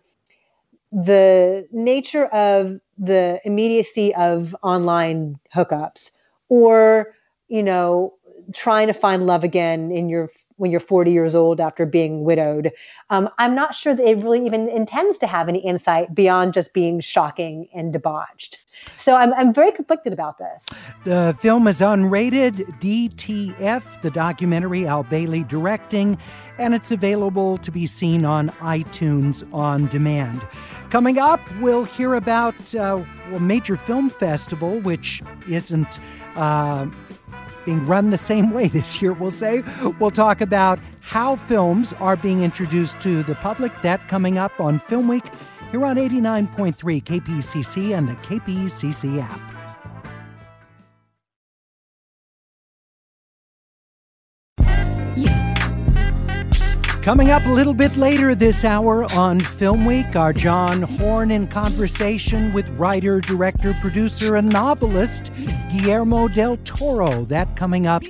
[0.91, 6.11] the nature of the immediacy of online hookups
[6.49, 7.15] or
[7.47, 8.13] you know
[8.53, 12.71] trying to find love again in your when you're 40 years old after being widowed.
[13.09, 16.73] Um, I'm not sure that it really even intends to have any insight beyond just
[16.73, 18.59] being shocking and debauched.
[18.97, 20.65] So I'm, I'm very conflicted about this.
[21.05, 26.17] The film is unrated, DTF, the documentary Al Bailey directing,
[26.57, 30.41] and it's available to be seen on iTunes on demand.
[30.89, 35.99] Coming up, we'll hear about uh, a major film festival, which isn't.
[36.35, 36.87] Uh,
[37.65, 39.63] being run the same way this year, we'll say.
[39.99, 43.71] We'll talk about how films are being introduced to the public.
[43.81, 45.25] That coming up on Film Week
[45.71, 49.53] here on 89.3 KPCC and the KPCC app.
[57.03, 61.47] Coming up a little bit later this hour on Film Week, our John Horn in
[61.47, 65.29] conversation with writer, director, producer, and novelist
[65.73, 67.25] Guillermo del Toro.
[67.25, 68.03] That coming up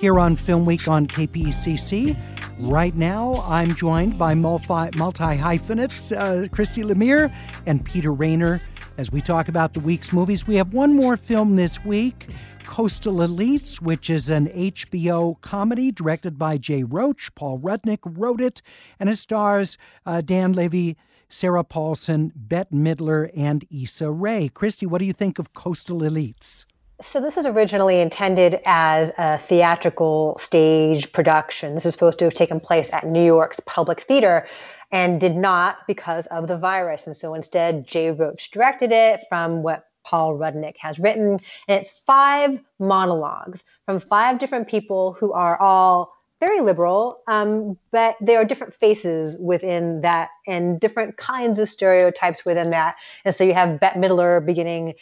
[0.00, 2.16] here on Film Week on KPCC.
[2.58, 7.30] Right now, I'm joined by multi hyphenates uh, Christy Lemire
[7.66, 8.58] and Peter Rainer
[8.96, 10.46] as we talk about the week's movies.
[10.46, 12.26] We have one more film this week.
[12.64, 17.34] Coastal Elites, which is an HBO comedy directed by Jay Roach.
[17.34, 18.62] Paul Rudnick wrote it,
[18.98, 20.96] and it stars uh, Dan Levy,
[21.28, 24.48] Sarah Paulson, Bette Midler, and Issa Rae.
[24.48, 26.64] Christy, what do you think of Coastal Elites?
[27.02, 31.74] So this was originally intended as a theatrical stage production.
[31.74, 34.46] This is supposed to have taken place at New York's Public Theater
[34.92, 37.06] and did not because of the virus.
[37.06, 41.38] And so instead, Jay Roach directed it from what Paul Rudnick has written.
[41.68, 48.16] And it's five monologues from five different people who are all very liberal, um, but
[48.20, 52.96] there are different faces within that and different kinds of stereotypes within that.
[53.26, 54.94] And so you have Bette Midler beginning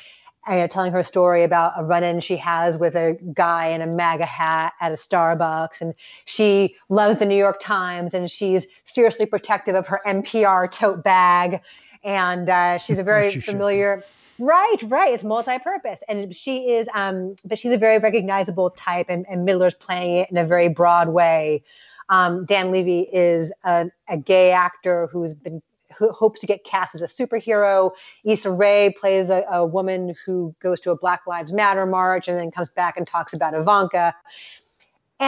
[0.48, 4.26] uh, telling her story about a run-in she has with a guy in a MAGA
[4.26, 9.74] hat at a Starbucks, and she loves the New York Times, and she's fiercely protective
[9.74, 11.61] of her NPR tote bag,
[12.02, 14.02] and uh, she's a very familiar.
[14.38, 15.12] Right, right.
[15.12, 19.74] It's multi-purpose, and she is, um, but she's a very recognizable type, and, and Midler's
[19.74, 21.62] playing it in a very broad way.
[22.08, 25.60] Um, Dan Levy is a, a gay actor who's been
[25.96, 27.92] who hopes to get cast as a superhero.
[28.24, 32.38] Issa Rae plays a, a, woman who goes to a Black Lives Matter march and
[32.38, 34.14] then comes back and talks about Ivanka.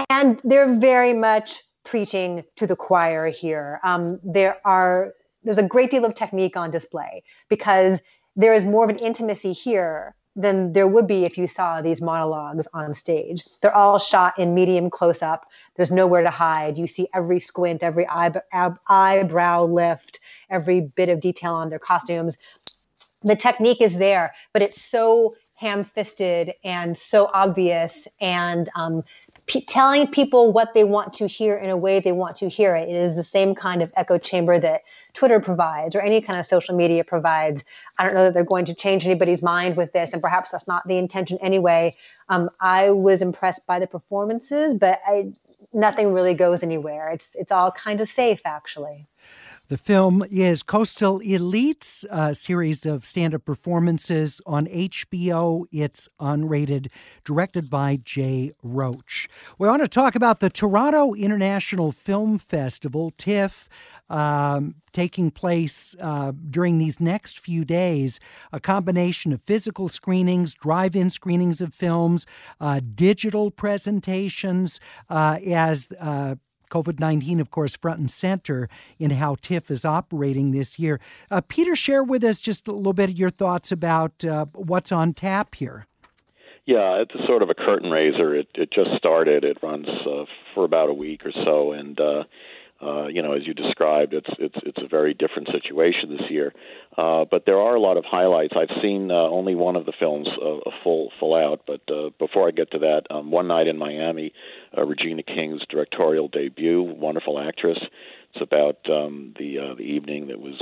[0.08, 3.80] And they're very much preaching to the choir here.
[3.82, 7.98] Um, there are there's a great deal of technique on display because
[8.36, 12.00] there is more of an intimacy here than there would be if you saw these
[12.00, 13.42] monologues on stage.
[13.60, 15.46] They're all shot in medium close up.
[15.76, 16.78] There's nowhere to hide.
[16.78, 20.20] You see every squint, every eyebrow lift,
[20.50, 22.36] every bit of detail on their costumes.
[23.22, 29.04] The technique is there, but it's so ham-fisted and so obvious and um,
[29.44, 32.74] p- telling people what they want to hear in a way they want to hear
[32.74, 32.88] it.
[32.88, 34.80] It is the same kind of echo chamber that
[35.12, 37.62] Twitter provides or any kind of social media provides.
[37.98, 40.66] I don't know that they're going to change anybody's mind with this, and perhaps that's
[40.66, 41.94] not the intention anyway.
[42.30, 45.34] Um, I was impressed by the performances, but I,
[45.74, 47.10] nothing really goes anywhere.
[47.10, 49.09] It's it's all kind of safe, actually.
[49.70, 55.66] The film is Coastal Elites, a series of stand up performances on HBO.
[55.70, 56.88] It's unrated,
[57.24, 59.28] directed by Jay Roach.
[59.60, 63.68] We want to talk about the Toronto International Film Festival, TIFF.
[64.08, 68.18] Um, taking place uh, during these next few days.
[68.52, 72.26] A combination of physical screenings, drive in screenings of films,
[72.60, 76.34] uh, digital presentations, uh, as uh,
[76.70, 78.68] COVID 19, of course, front and center
[78.98, 81.00] in how TIFF is operating this year.
[81.30, 84.92] Uh, Peter, share with us just a little bit of your thoughts about uh, what's
[84.92, 85.86] on tap here.
[86.66, 88.34] Yeah, it's sort of a curtain raiser.
[88.34, 89.44] It, it just started.
[89.44, 91.98] It runs uh, for about a week or so, and
[92.82, 96.52] uh, you know, as you described, it's it's it's a very different situation this year.
[96.96, 98.54] Uh, but there are a lot of highlights.
[98.56, 101.62] I've seen uh, only one of the films uh, a full full out.
[101.66, 104.32] But uh, before I get to that, um, one night in Miami,
[104.76, 106.82] uh, Regina King's directorial debut.
[106.82, 107.78] Wonderful actress.
[108.32, 110.60] It's about um, the uh, the evening that was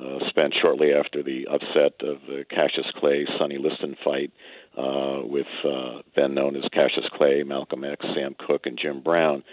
[0.00, 4.32] uh, spent shortly after the upset of the Cassius Clay Sonny Liston fight
[4.76, 9.44] uh, with uh, then known as Cassius Clay, Malcolm X, Sam Cooke, and Jim Brown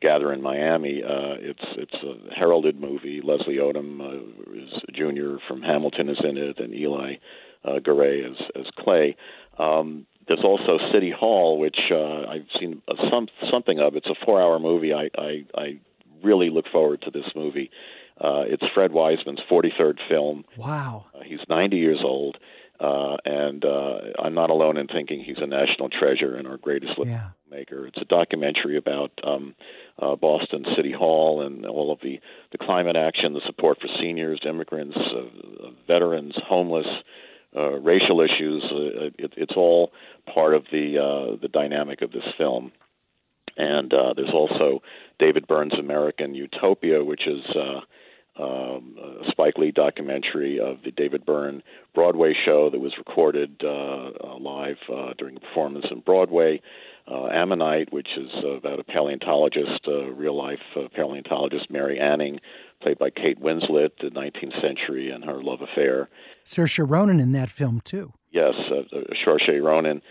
[0.00, 1.02] gather in Miami.
[1.02, 3.20] Uh, it's it's a heralded movie.
[3.22, 7.14] Leslie Odom uh, is a junior from Hamilton is in it, and Eli
[7.64, 9.16] uh, Goree as as Clay.
[9.58, 13.96] Um, there's also City Hall, which uh, I've seen some something of.
[13.96, 14.92] It's a four-hour movie.
[14.92, 15.80] I I, I
[16.22, 17.70] really look forward to this movie.
[18.20, 20.44] Uh, it's Fred Wiseman's 43rd film.
[20.56, 21.06] Wow.
[21.14, 22.36] Uh, he's 90 years old,
[22.80, 26.94] uh, and uh, I'm not alone in thinking he's a national treasure and our greatest
[27.04, 27.30] yeah.
[27.48, 27.86] maker.
[27.86, 29.54] It's a documentary about um,
[30.00, 32.20] uh, Boston City Hall and all of the,
[32.52, 36.86] the climate action, the support for seniors, immigrants, uh, veterans, homeless,
[37.56, 38.62] uh, racial issues.
[38.70, 39.92] Uh, it, it's all
[40.32, 42.72] part of the uh, the dynamic of this film.
[43.56, 44.82] And uh, there's also
[45.18, 47.80] David Byrne's American Utopia, which is uh,
[48.40, 51.62] um, a Spike Lee documentary of the David Byrne
[51.94, 56.60] Broadway show that was recorded uh, uh, live uh, during a performance in Broadway.
[57.10, 62.38] Uh, Ammonite, which is about a paleontologist, uh, real life uh, paleontologist, Mary Anning,
[62.82, 66.10] played by Kate Winslet, the 19th century and her love affair.
[66.44, 68.12] Saoirse Ronan in that film, too.
[68.30, 70.02] Yes, uh, Saoirse Ronan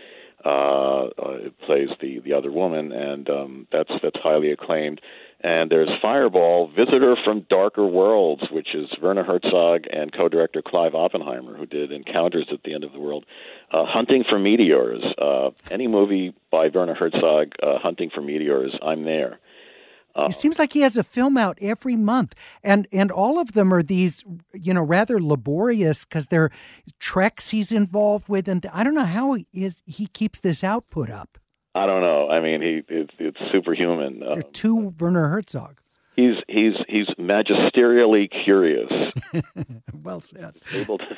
[0.44, 5.00] uh, uh, plays the, the other woman, and um, that's, that's highly acclaimed.
[5.40, 11.56] And there's Fireball, Visitor from Darker Worlds, which is Werner Herzog and co-director Clive Oppenheimer,
[11.56, 13.24] who did Encounters at the End of the World.
[13.70, 15.02] Uh, Hunting for Meteors.
[15.16, 19.38] Uh, any movie by Werner Herzog, uh, Hunting for Meteors, I'm there.
[20.16, 22.34] Uh, it seems like he has a film out every month,
[22.64, 26.50] and and all of them are these, you know, rather laborious because they're
[26.98, 31.08] treks he's involved with, and I don't know how he is he keeps this output
[31.08, 31.38] up.
[31.78, 32.28] I don't know.
[32.28, 34.22] I mean, he it's, it's superhuman.
[34.22, 35.80] Uh, two Werner Herzog.
[36.16, 38.90] He's he's he's magisterially curious.
[40.02, 40.56] well said.
[40.72, 41.04] Able to.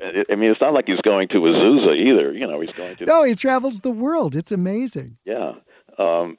[0.00, 2.32] You know, I mean, it's not like he's going to Azusa either.
[2.32, 3.04] You know, he's going to.
[3.04, 4.34] No, he travels the world.
[4.34, 5.18] It's amazing.
[5.24, 5.52] Yeah.
[5.98, 6.36] Um,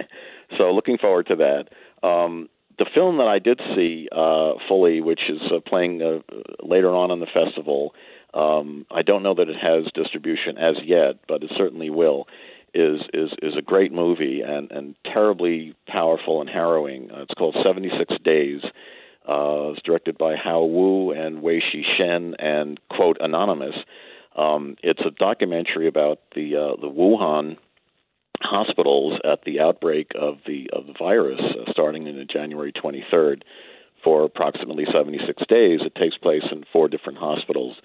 [0.58, 2.06] so looking forward to that.
[2.06, 6.18] Um, the film that I did see uh, fully, which is uh, playing uh,
[6.62, 7.94] later on in the festival,
[8.34, 12.26] um, I don't know that it has distribution as yet, but it certainly will.
[12.74, 17.10] Is is is a great movie and and terribly powerful and harrowing.
[17.10, 18.60] Uh, it's called Seventy Six Days.
[19.26, 23.74] Uh, it's directed by Hao Wu and Wei Shi Shen and quote anonymous.
[24.36, 27.56] Um, it's a documentary about the uh, the Wuhan
[28.42, 33.42] hospitals at the outbreak of the of the virus, uh, starting in January 23rd,
[34.04, 35.80] for approximately 76 days.
[35.82, 37.76] It takes place in four different hospitals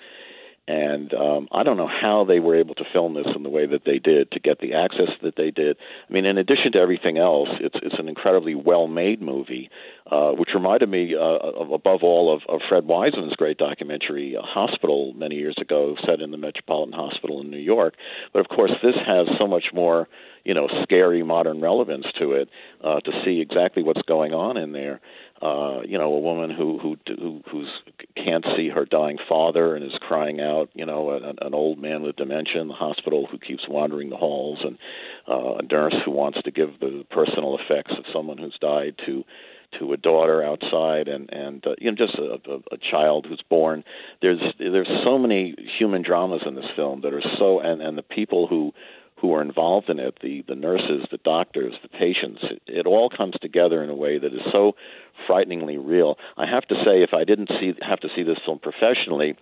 [0.67, 3.65] and um, I don't know how they were able to film this in the way
[3.65, 5.75] that they did to get the access that they did.
[6.09, 9.69] I mean, in addition to everything else, it's it's an incredibly well-made movie,
[10.09, 15.13] uh, which reminded me, uh, of, above all, of, of Fred Wiseman's great documentary, Hospital,
[15.13, 17.95] many years ago, set in the Metropolitan Hospital in New York.
[18.31, 20.07] But of course, this has so much more,
[20.45, 22.49] you know, scary modern relevance to it
[22.81, 25.01] uh, to see exactly what's going on in there
[25.43, 27.67] uh, you know, a woman who who who who's
[28.15, 32.01] can't see her dying father and is crying out, you know, an, an old man
[32.01, 34.77] with dementia in the hospital who keeps wandering the halls, and
[35.27, 39.25] uh, a nurse who wants to give the personal effects of someone who's died to
[39.79, 43.43] to a daughter outside, and and uh, you know just a, a, a child who's
[43.49, 43.83] born.
[44.21, 48.03] There's there's so many human dramas in this film that are so and and the
[48.03, 48.71] people who
[49.23, 53.09] who are involved in it the the nurses the doctors the patients it, it all
[53.09, 54.75] comes together in a way that is so
[55.25, 56.17] frighteningly real.
[56.35, 59.35] I have to say if i didn't see have to see this film professionally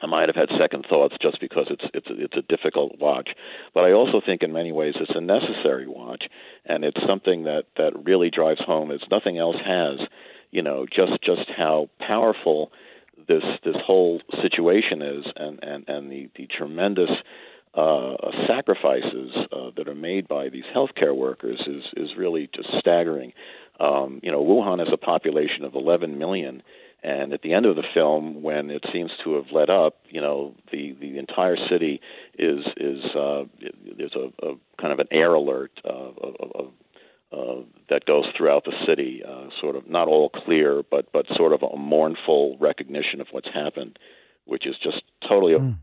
[0.00, 3.30] I might have had second thoughts just because it's it's it's a difficult watch,
[3.74, 6.24] but I also think in many ways it's a necessary watch,
[6.64, 10.00] and it's something that that really drives home as nothing else has,
[10.50, 12.72] you know, just just how powerful
[13.28, 17.10] this this whole situation is, and and and the the tremendous
[17.74, 18.16] uh,
[18.46, 23.32] sacrifices uh, that are made by these healthcare workers is is really just staggering.
[23.80, 26.62] Um, you know, Wuhan has a population of 11 million
[27.02, 30.20] and at the end of the film, when it seems to have let up, you
[30.20, 32.00] know, the the entire city
[32.38, 33.44] is is uh,
[33.98, 36.66] there's a, a kind of an air alert uh, of, of,
[37.32, 41.52] uh, that goes throughout the city, uh, sort of not all clear, but but sort
[41.52, 43.98] of a mournful recognition of what's happened,
[44.44, 45.54] which is just totally.
[45.54, 45.78] Mm.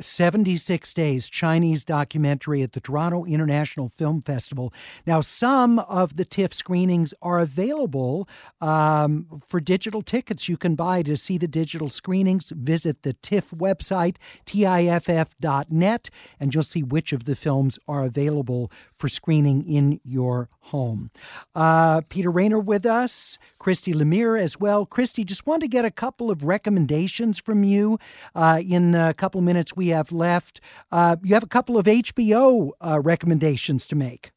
[0.00, 4.72] 76 Days Chinese documentary at the Toronto International Film Festival.
[5.06, 8.28] Now, some of the TIFF screenings are available
[8.60, 12.50] um, for digital tickets you can buy to see the digital screenings.
[12.50, 19.08] Visit the TIFF website, tiff.net, and you'll see which of the films are available for
[19.08, 21.10] screening in your home.
[21.54, 24.84] Uh, Peter Rainer with us, Christy Lemire as well.
[24.86, 27.98] Christy, just want to get a couple of recommendations from you
[28.34, 30.60] uh, in a couple minutes we have left.
[30.92, 34.30] Uh, you have a couple of HBO uh, recommendations to make.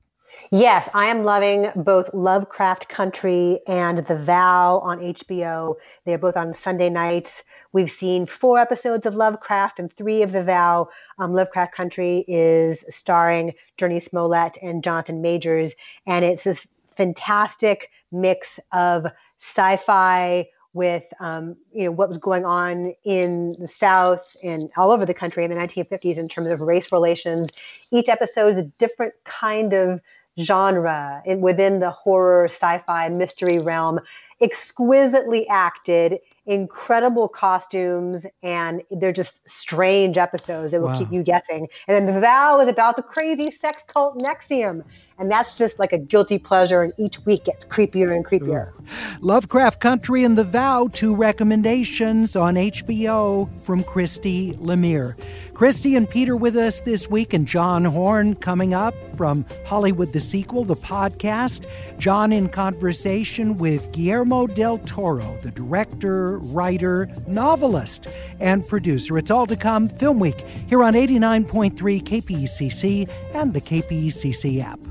[0.49, 5.75] Yes, I am loving both Lovecraft Country and The Vow on HBO.
[6.05, 7.43] They're both on Sunday nights.
[7.73, 10.89] We've seen four episodes of Lovecraft and three of The Vow.
[11.19, 15.73] Um, Lovecraft Country is starring Jurnee Smollett and Jonathan Majors,
[16.07, 19.05] and it's this fantastic mix of
[19.39, 25.05] sci-fi with um, you know what was going on in the South and all over
[25.05, 27.49] the country in the 1950s in terms of race relations.
[27.91, 29.99] Each episode is a different kind of
[30.39, 33.99] genre in, within the horror, sci-fi, mystery realm,
[34.39, 40.99] exquisitely acted incredible costumes and they're just strange episodes that will wow.
[40.99, 41.67] keep you guessing.
[41.87, 44.83] And then the vow is about the crazy sex cult NXIVM.
[45.21, 48.73] And that's just like a guilty pleasure, and each week gets creepier and creepier.
[49.19, 55.13] Lovecraft Country and The Vow, two recommendations on HBO from Christy Lemire.
[55.53, 60.19] Christy and Peter with us this week, and John Horn coming up from Hollywood the
[60.19, 61.67] Sequel, the podcast.
[61.99, 68.07] John in conversation with Guillermo del Toro, the director, writer, novelist,
[68.39, 69.17] and producer.
[69.17, 74.90] It's all to come Film Week here on 89.3 KPCC and the KPCC app.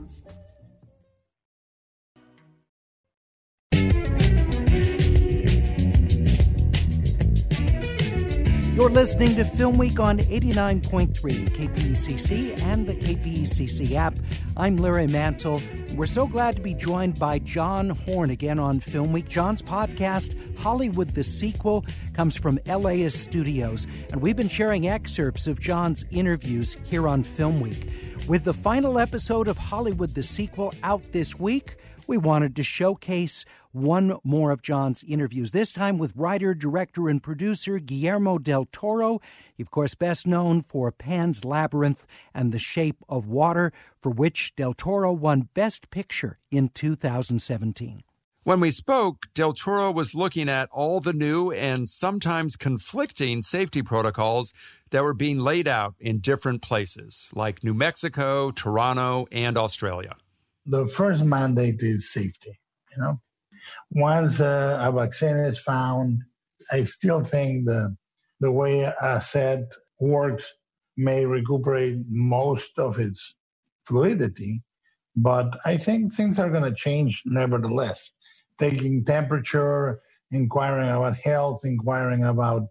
[8.81, 11.13] You're listening to Film Week on 89.3
[11.51, 14.15] KPCC and the KPCC app.
[14.57, 15.61] I'm Larry Mantle.
[15.95, 19.29] We're so glad to be joined by John Horn again on Film Week.
[19.29, 25.61] John's podcast, Hollywood the Sequel, comes from LAist Studios, and we've been sharing excerpts of
[25.61, 27.93] John's interviews here on Film Week.
[28.27, 31.77] With the final episode of Hollywood the Sequel out this week,
[32.07, 37.23] we wanted to showcase one more of John's interviews, this time with writer, director, and
[37.23, 39.21] producer Guillermo del Toro.
[39.59, 44.75] of course, best known for Pan's Labyrinth and The Shape of Water, for which del
[44.75, 48.03] Toro won Best Picture in 2017.
[48.43, 53.83] When we spoke, Del Toro was looking at all the new and sometimes conflicting safety
[53.83, 54.55] protocols
[54.91, 60.17] that were being laid out in different places, like New Mexico, Toronto, and Australia
[60.67, 62.61] the first mandate is safety.
[62.97, 63.19] You know,
[63.91, 66.23] once a vaccine is found,
[66.73, 67.97] I still think the
[68.41, 69.65] the way ASET
[69.99, 70.55] works
[70.97, 73.35] may recuperate most of its
[73.85, 74.63] fluidity,
[75.15, 78.11] but I think things are going to change nevertheless.
[78.59, 80.01] Taking temperature,
[80.33, 82.69] inquiring about health, inquiring about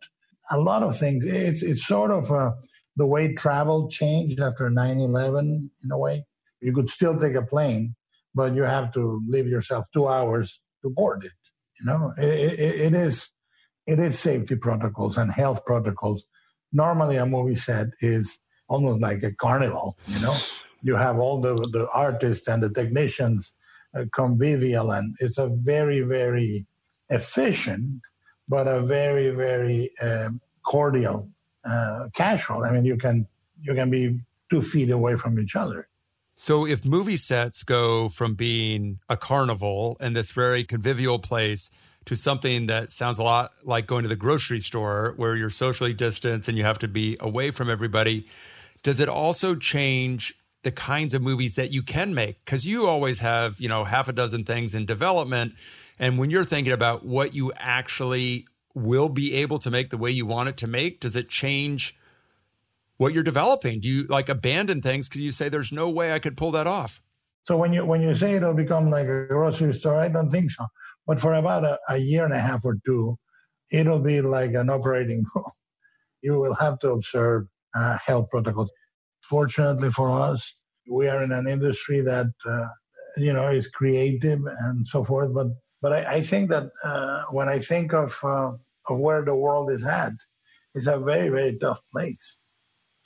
[0.52, 1.24] a lot of things.
[1.26, 2.52] It's it's sort of uh,
[2.96, 6.26] the way travel changed after 9/11 in a way
[6.62, 7.96] you could still take a plane,
[8.36, 11.32] but you have to leave yourself two hours to board it.
[11.80, 13.32] You know, it, it, it is
[13.88, 16.26] it is safety protocols and health protocols.
[16.72, 19.98] Normally, a movie set is almost like a carnival.
[20.08, 20.36] You know,
[20.82, 23.52] you have all the the artists and the technicians
[23.98, 26.66] uh, convivial, and it's a very very
[27.10, 28.02] efficient,
[28.48, 31.30] but a very very um, cordial,
[31.66, 32.64] uh, casual.
[32.64, 33.28] I mean, you can
[33.62, 34.20] you can be
[34.50, 35.88] two feet away from each other
[36.42, 41.70] So if movie sets go from being a carnival and this very convivial place
[42.06, 45.94] to something that sounds a lot like going to the grocery store where you're socially
[45.94, 48.26] distanced and you have to be away from everybody,
[48.84, 50.34] does it also change
[50.64, 52.46] the kinds of movies that you can make?
[52.46, 55.56] Because you always have, you know, half a dozen things in development.
[56.00, 60.10] And when you're thinking about what you actually will be able to make the way
[60.10, 61.99] you want it to make, does it change
[63.00, 63.80] what you're developing?
[63.80, 66.68] Do you like abandon things because you say there's no way I could pull that
[66.68, 67.02] off?
[67.48, 70.52] So when you when you say it'll become like a grocery store, I don't think
[70.52, 70.66] so.
[71.08, 73.18] But for about a, a year and a half or two,
[73.72, 75.46] it'll be like an operating room.
[76.22, 78.72] you will have to observe uh, health protocols.
[79.22, 80.54] Fortunately for us,
[80.92, 82.68] we are in an industry that uh,
[83.16, 85.34] you know is creative and so forth.
[85.34, 85.48] But
[85.82, 88.52] but I, I think that uh, when I think of uh,
[88.90, 90.12] of where the world is at,
[90.76, 92.36] it's a very very tough place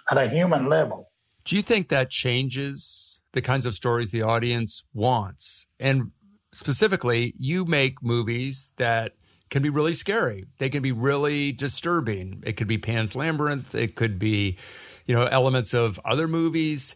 [0.10, 1.10] at a human level.
[1.46, 5.66] Do you think that changes the kinds of stories the audience wants?
[5.80, 6.12] And
[6.54, 9.14] specifically, you make movies that
[9.50, 10.46] can be really scary.
[10.58, 12.42] They can be really disturbing.
[12.46, 13.76] It could be Pan's Labyrinth.
[13.76, 14.58] It could be,
[15.06, 16.96] you know, elements of other movies.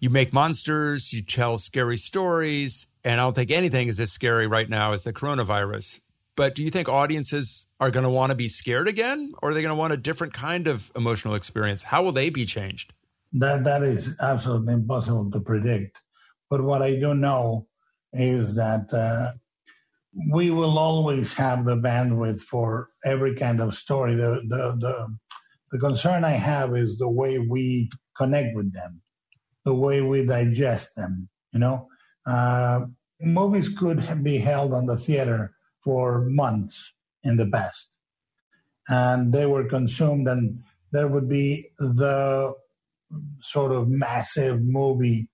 [0.00, 4.46] You make monsters, you tell scary stories, and I don't think anything is as scary
[4.46, 6.00] right now as the coronavirus.
[6.36, 9.54] But do you think audiences are going to want to be scared again, or are
[9.54, 11.82] they going to want a different kind of emotional experience?
[11.82, 12.92] How will they be changed?
[13.32, 16.02] That that is absolutely impossible to predict.
[16.50, 17.66] But what I do know
[18.12, 19.32] is that uh,
[20.30, 24.14] we will always have the bandwidth for every kind of story.
[24.14, 25.16] The, the the
[25.72, 29.00] the concern I have is the way we connect with them,
[29.64, 31.28] the way we digest them.
[31.52, 31.88] You know,
[32.26, 32.80] uh,
[33.20, 35.55] movies could be held on the theater
[35.86, 37.92] for months in the past.
[38.88, 42.54] And they were consumed, and there would be the
[43.40, 45.28] sort of massive movie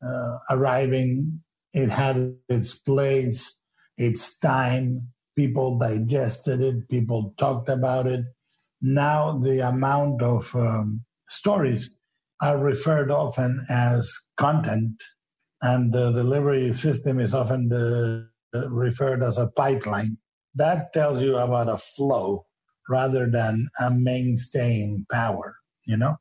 [0.00, 1.42] uh, arriving.
[1.72, 3.58] It had its place,
[3.96, 5.08] its time.
[5.34, 8.24] People digested it, people talked about it.
[8.80, 11.90] Now, the amount of um, stories
[12.40, 15.02] are referred often as content,
[15.60, 20.18] and the delivery system is often the referred as a pipeline.
[20.54, 22.46] That tells you about a flow
[22.88, 26.16] rather than a mainstaying power, you know?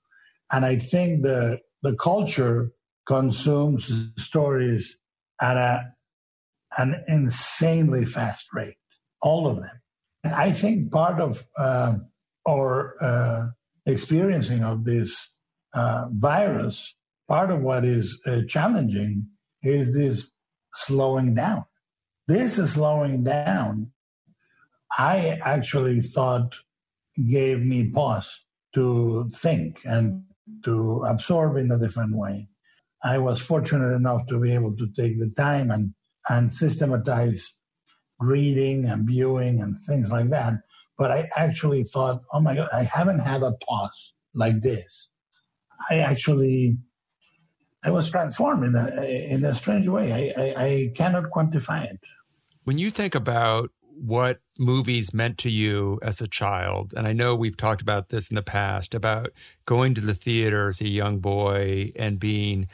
[0.52, 2.72] And I think the the culture
[3.08, 4.98] consumes stories
[5.42, 5.94] at a
[6.78, 8.78] an insanely fast rate,
[9.22, 9.82] all of them.
[10.24, 11.96] And I think part of uh,
[12.48, 13.48] our uh,
[13.86, 15.30] experiencing of this
[15.74, 16.96] uh, virus,
[17.28, 19.28] part of what is uh, challenging
[19.64, 20.30] is this
[20.76, 21.66] slowing down.
[22.28, 23.92] This is slowing down.
[24.98, 26.56] I actually thought
[27.30, 28.42] gave me pause
[28.74, 30.24] to think and
[30.66, 32.50] to absorb in a different way.
[33.04, 35.94] I was fortunate enough to be able to take the time and,
[36.30, 37.56] and systematize
[38.20, 40.56] reading and viewing and things like that.
[40.98, 45.12] But I actually thought, oh my God, I haven't had a pause like this.
[45.90, 46.78] I actually,
[47.84, 50.34] I was transformed in a, in a strange way.
[50.36, 52.00] I, I, I cannot quantify it.
[52.68, 57.34] When you think about what movies meant to you as a child, and I know
[57.34, 59.32] we've talked about this in the past about
[59.66, 62.68] going to the theater as a young boy and being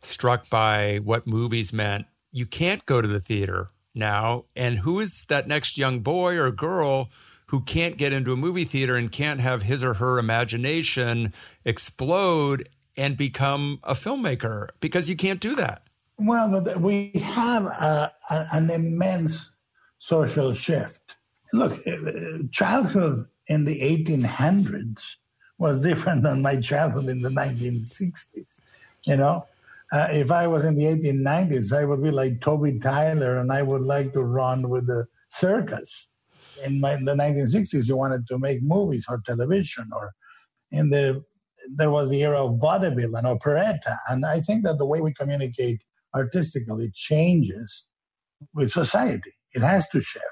[0.00, 2.06] struck by what movies meant.
[2.30, 4.44] You can't go to the theater now.
[4.54, 7.10] And who is that next young boy or girl
[7.46, 11.34] who can't get into a movie theater and can't have his or her imagination
[11.64, 14.68] explode and become a filmmaker?
[14.78, 15.82] Because you can't do that.
[16.24, 19.50] Well, we have a, a, an immense
[19.98, 21.16] social shift.
[21.52, 25.16] Look, uh, childhood in the 1800s
[25.58, 28.60] was different than my childhood in the 1960s.
[29.04, 29.46] You know,
[29.92, 33.62] uh, if I was in the 1890s, I would be like Toby Tyler and I
[33.62, 36.06] would like to run with the circus.
[36.64, 40.12] In, my, in the 1960s, you wanted to make movies or television, or
[40.70, 41.24] in the
[41.76, 43.98] there was the era of vaudeville and operetta.
[44.08, 45.80] And I think that the way we communicate
[46.14, 47.86] artistically changes
[48.54, 49.32] with society.
[49.52, 50.26] It has to shift.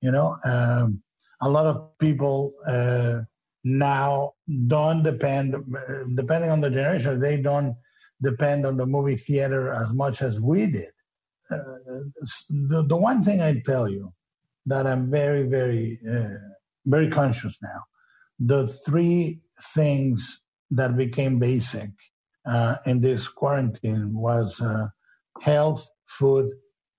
[0.00, 1.02] You know, um,
[1.40, 3.20] a lot of people uh,
[3.64, 4.32] now
[4.66, 5.54] don't depend,
[6.14, 7.76] depending on the generation, they don't
[8.22, 10.90] depend on the movie theater as much as we did.
[11.50, 11.56] Uh,
[12.48, 14.12] the, the one thing I tell you
[14.66, 16.38] that I'm very, very, uh,
[16.86, 17.82] very conscious now,
[18.38, 19.40] the three
[19.74, 20.40] things
[20.70, 21.90] that became basic
[22.46, 24.88] uh, in this quarantine was uh,
[25.42, 26.46] health, food,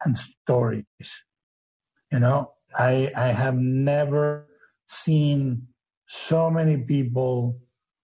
[0.03, 1.23] and stories.
[2.11, 4.47] You know, I I have never
[4.87, 5.67] seen
[6.07, 7.59] so many people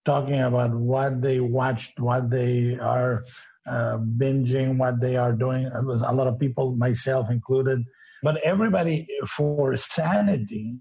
[0.06, 3.24] talking about what they watched, what they are
[3.66, 5.66] uh, binging what they are doing.
[5.68, 7.80] A lot of people, myself included,
[8.22, 10.76] but everybody for sanity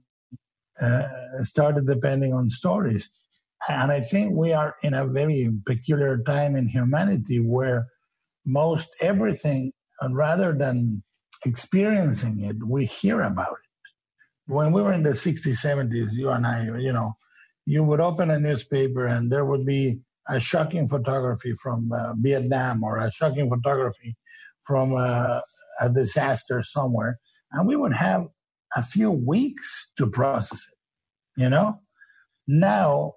[0.81, 1.05] uh,
[1.43, 3.09] started depending on stories.
[3.69, 7.87] And I think we are in a very peculiar time in humanity where
[8.45, 11.03] most everything, and rather than
[11.45, 14.53] experiencing it, we hear about it.
[14.53, 17.13] When we were in the 60s, 70s, you and I, you know,
[17.65, 22.83] you would open a newspaper and there would be a shocking photography from uh, Vietnam
[22.83, 24.17] or a shocking photography
[24.65, 25.41] from uh,
[25.81, 27.19] a disaster somewhere.
[27.53, 28.27] And we would have
[28.77, 31.81] a few weeks to process it, you know?
[32.47, 33.15] Now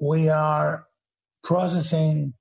[0.00, 0.86] we are
[1.42, 2.34] processing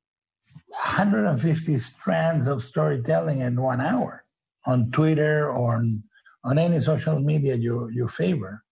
[0.70, 4.26] 150 strands of storytelling in one hour
[4.66, 6.04] on Twitter or on,
[6.44, 8.64] on any social media you, you favor.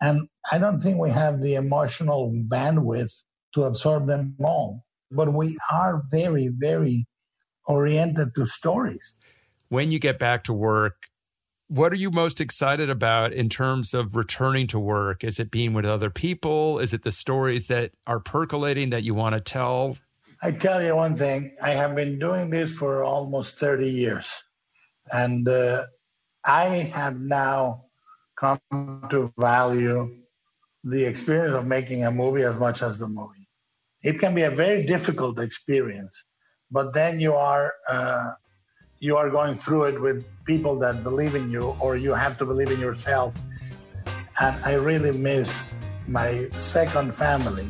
[0.00, 3.22] And I don't think we have the emotional bandwidth
[3.54, 4.84] to absorb them all.
[5.10, 7.06] But we are very, very
[7.66, 9.14] oriented to stories.
[9.68, 11.06] When you get back to work,
[11.68, 15.24] what are you most excited about in terms of returning to work?
[15.24, 16.78] Is it being with other people?
[16.78, 19.96] Is it the stories that are percolating that you want to tell?
[20.42, 24.30] I tell you one thing I have been doing this for almost 30 years.
[25.12, 25.84] And uh,
[26.44, 27.84] I have now
[28.36, 28.60] come
[29.10, 30.18] to value
[30.84, 33.48] the experience of making a movie as much as the movie.
[34.02, 36.22] It can be a very difficult experience,
[36.70, 38.32] but then you are uh,
[39.00, 42.46] you are going through it with people that believe in you, or you have to
[42.46, 43.34] believe in yourself.
[44.40, 45.62] And I really miss
[46.06, 47.66] my second family,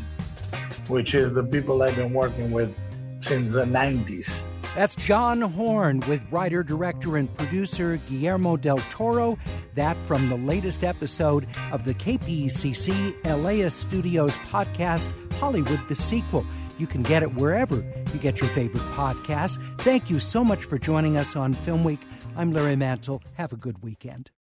[0.89, 2.75] which is the people I've been working with
[3.21, 4.43] since the 90s.
[4.75, 9.39] That's John Horn with writer, director, and producer Guillermo del Toro.
[9.75, 16.47] That from the latest episode of the KPCC LAist Studios podcast, Hollywood the Sequel.
[16.79, 19.59] You can get it wherever you get your favorite podcasts.
[19.81, 22.01] Thank you so much for joining us on Film Week.
[22.37, 23.23] I'm Larry Mantle.
[23.35, 24.31] Have a good weekend.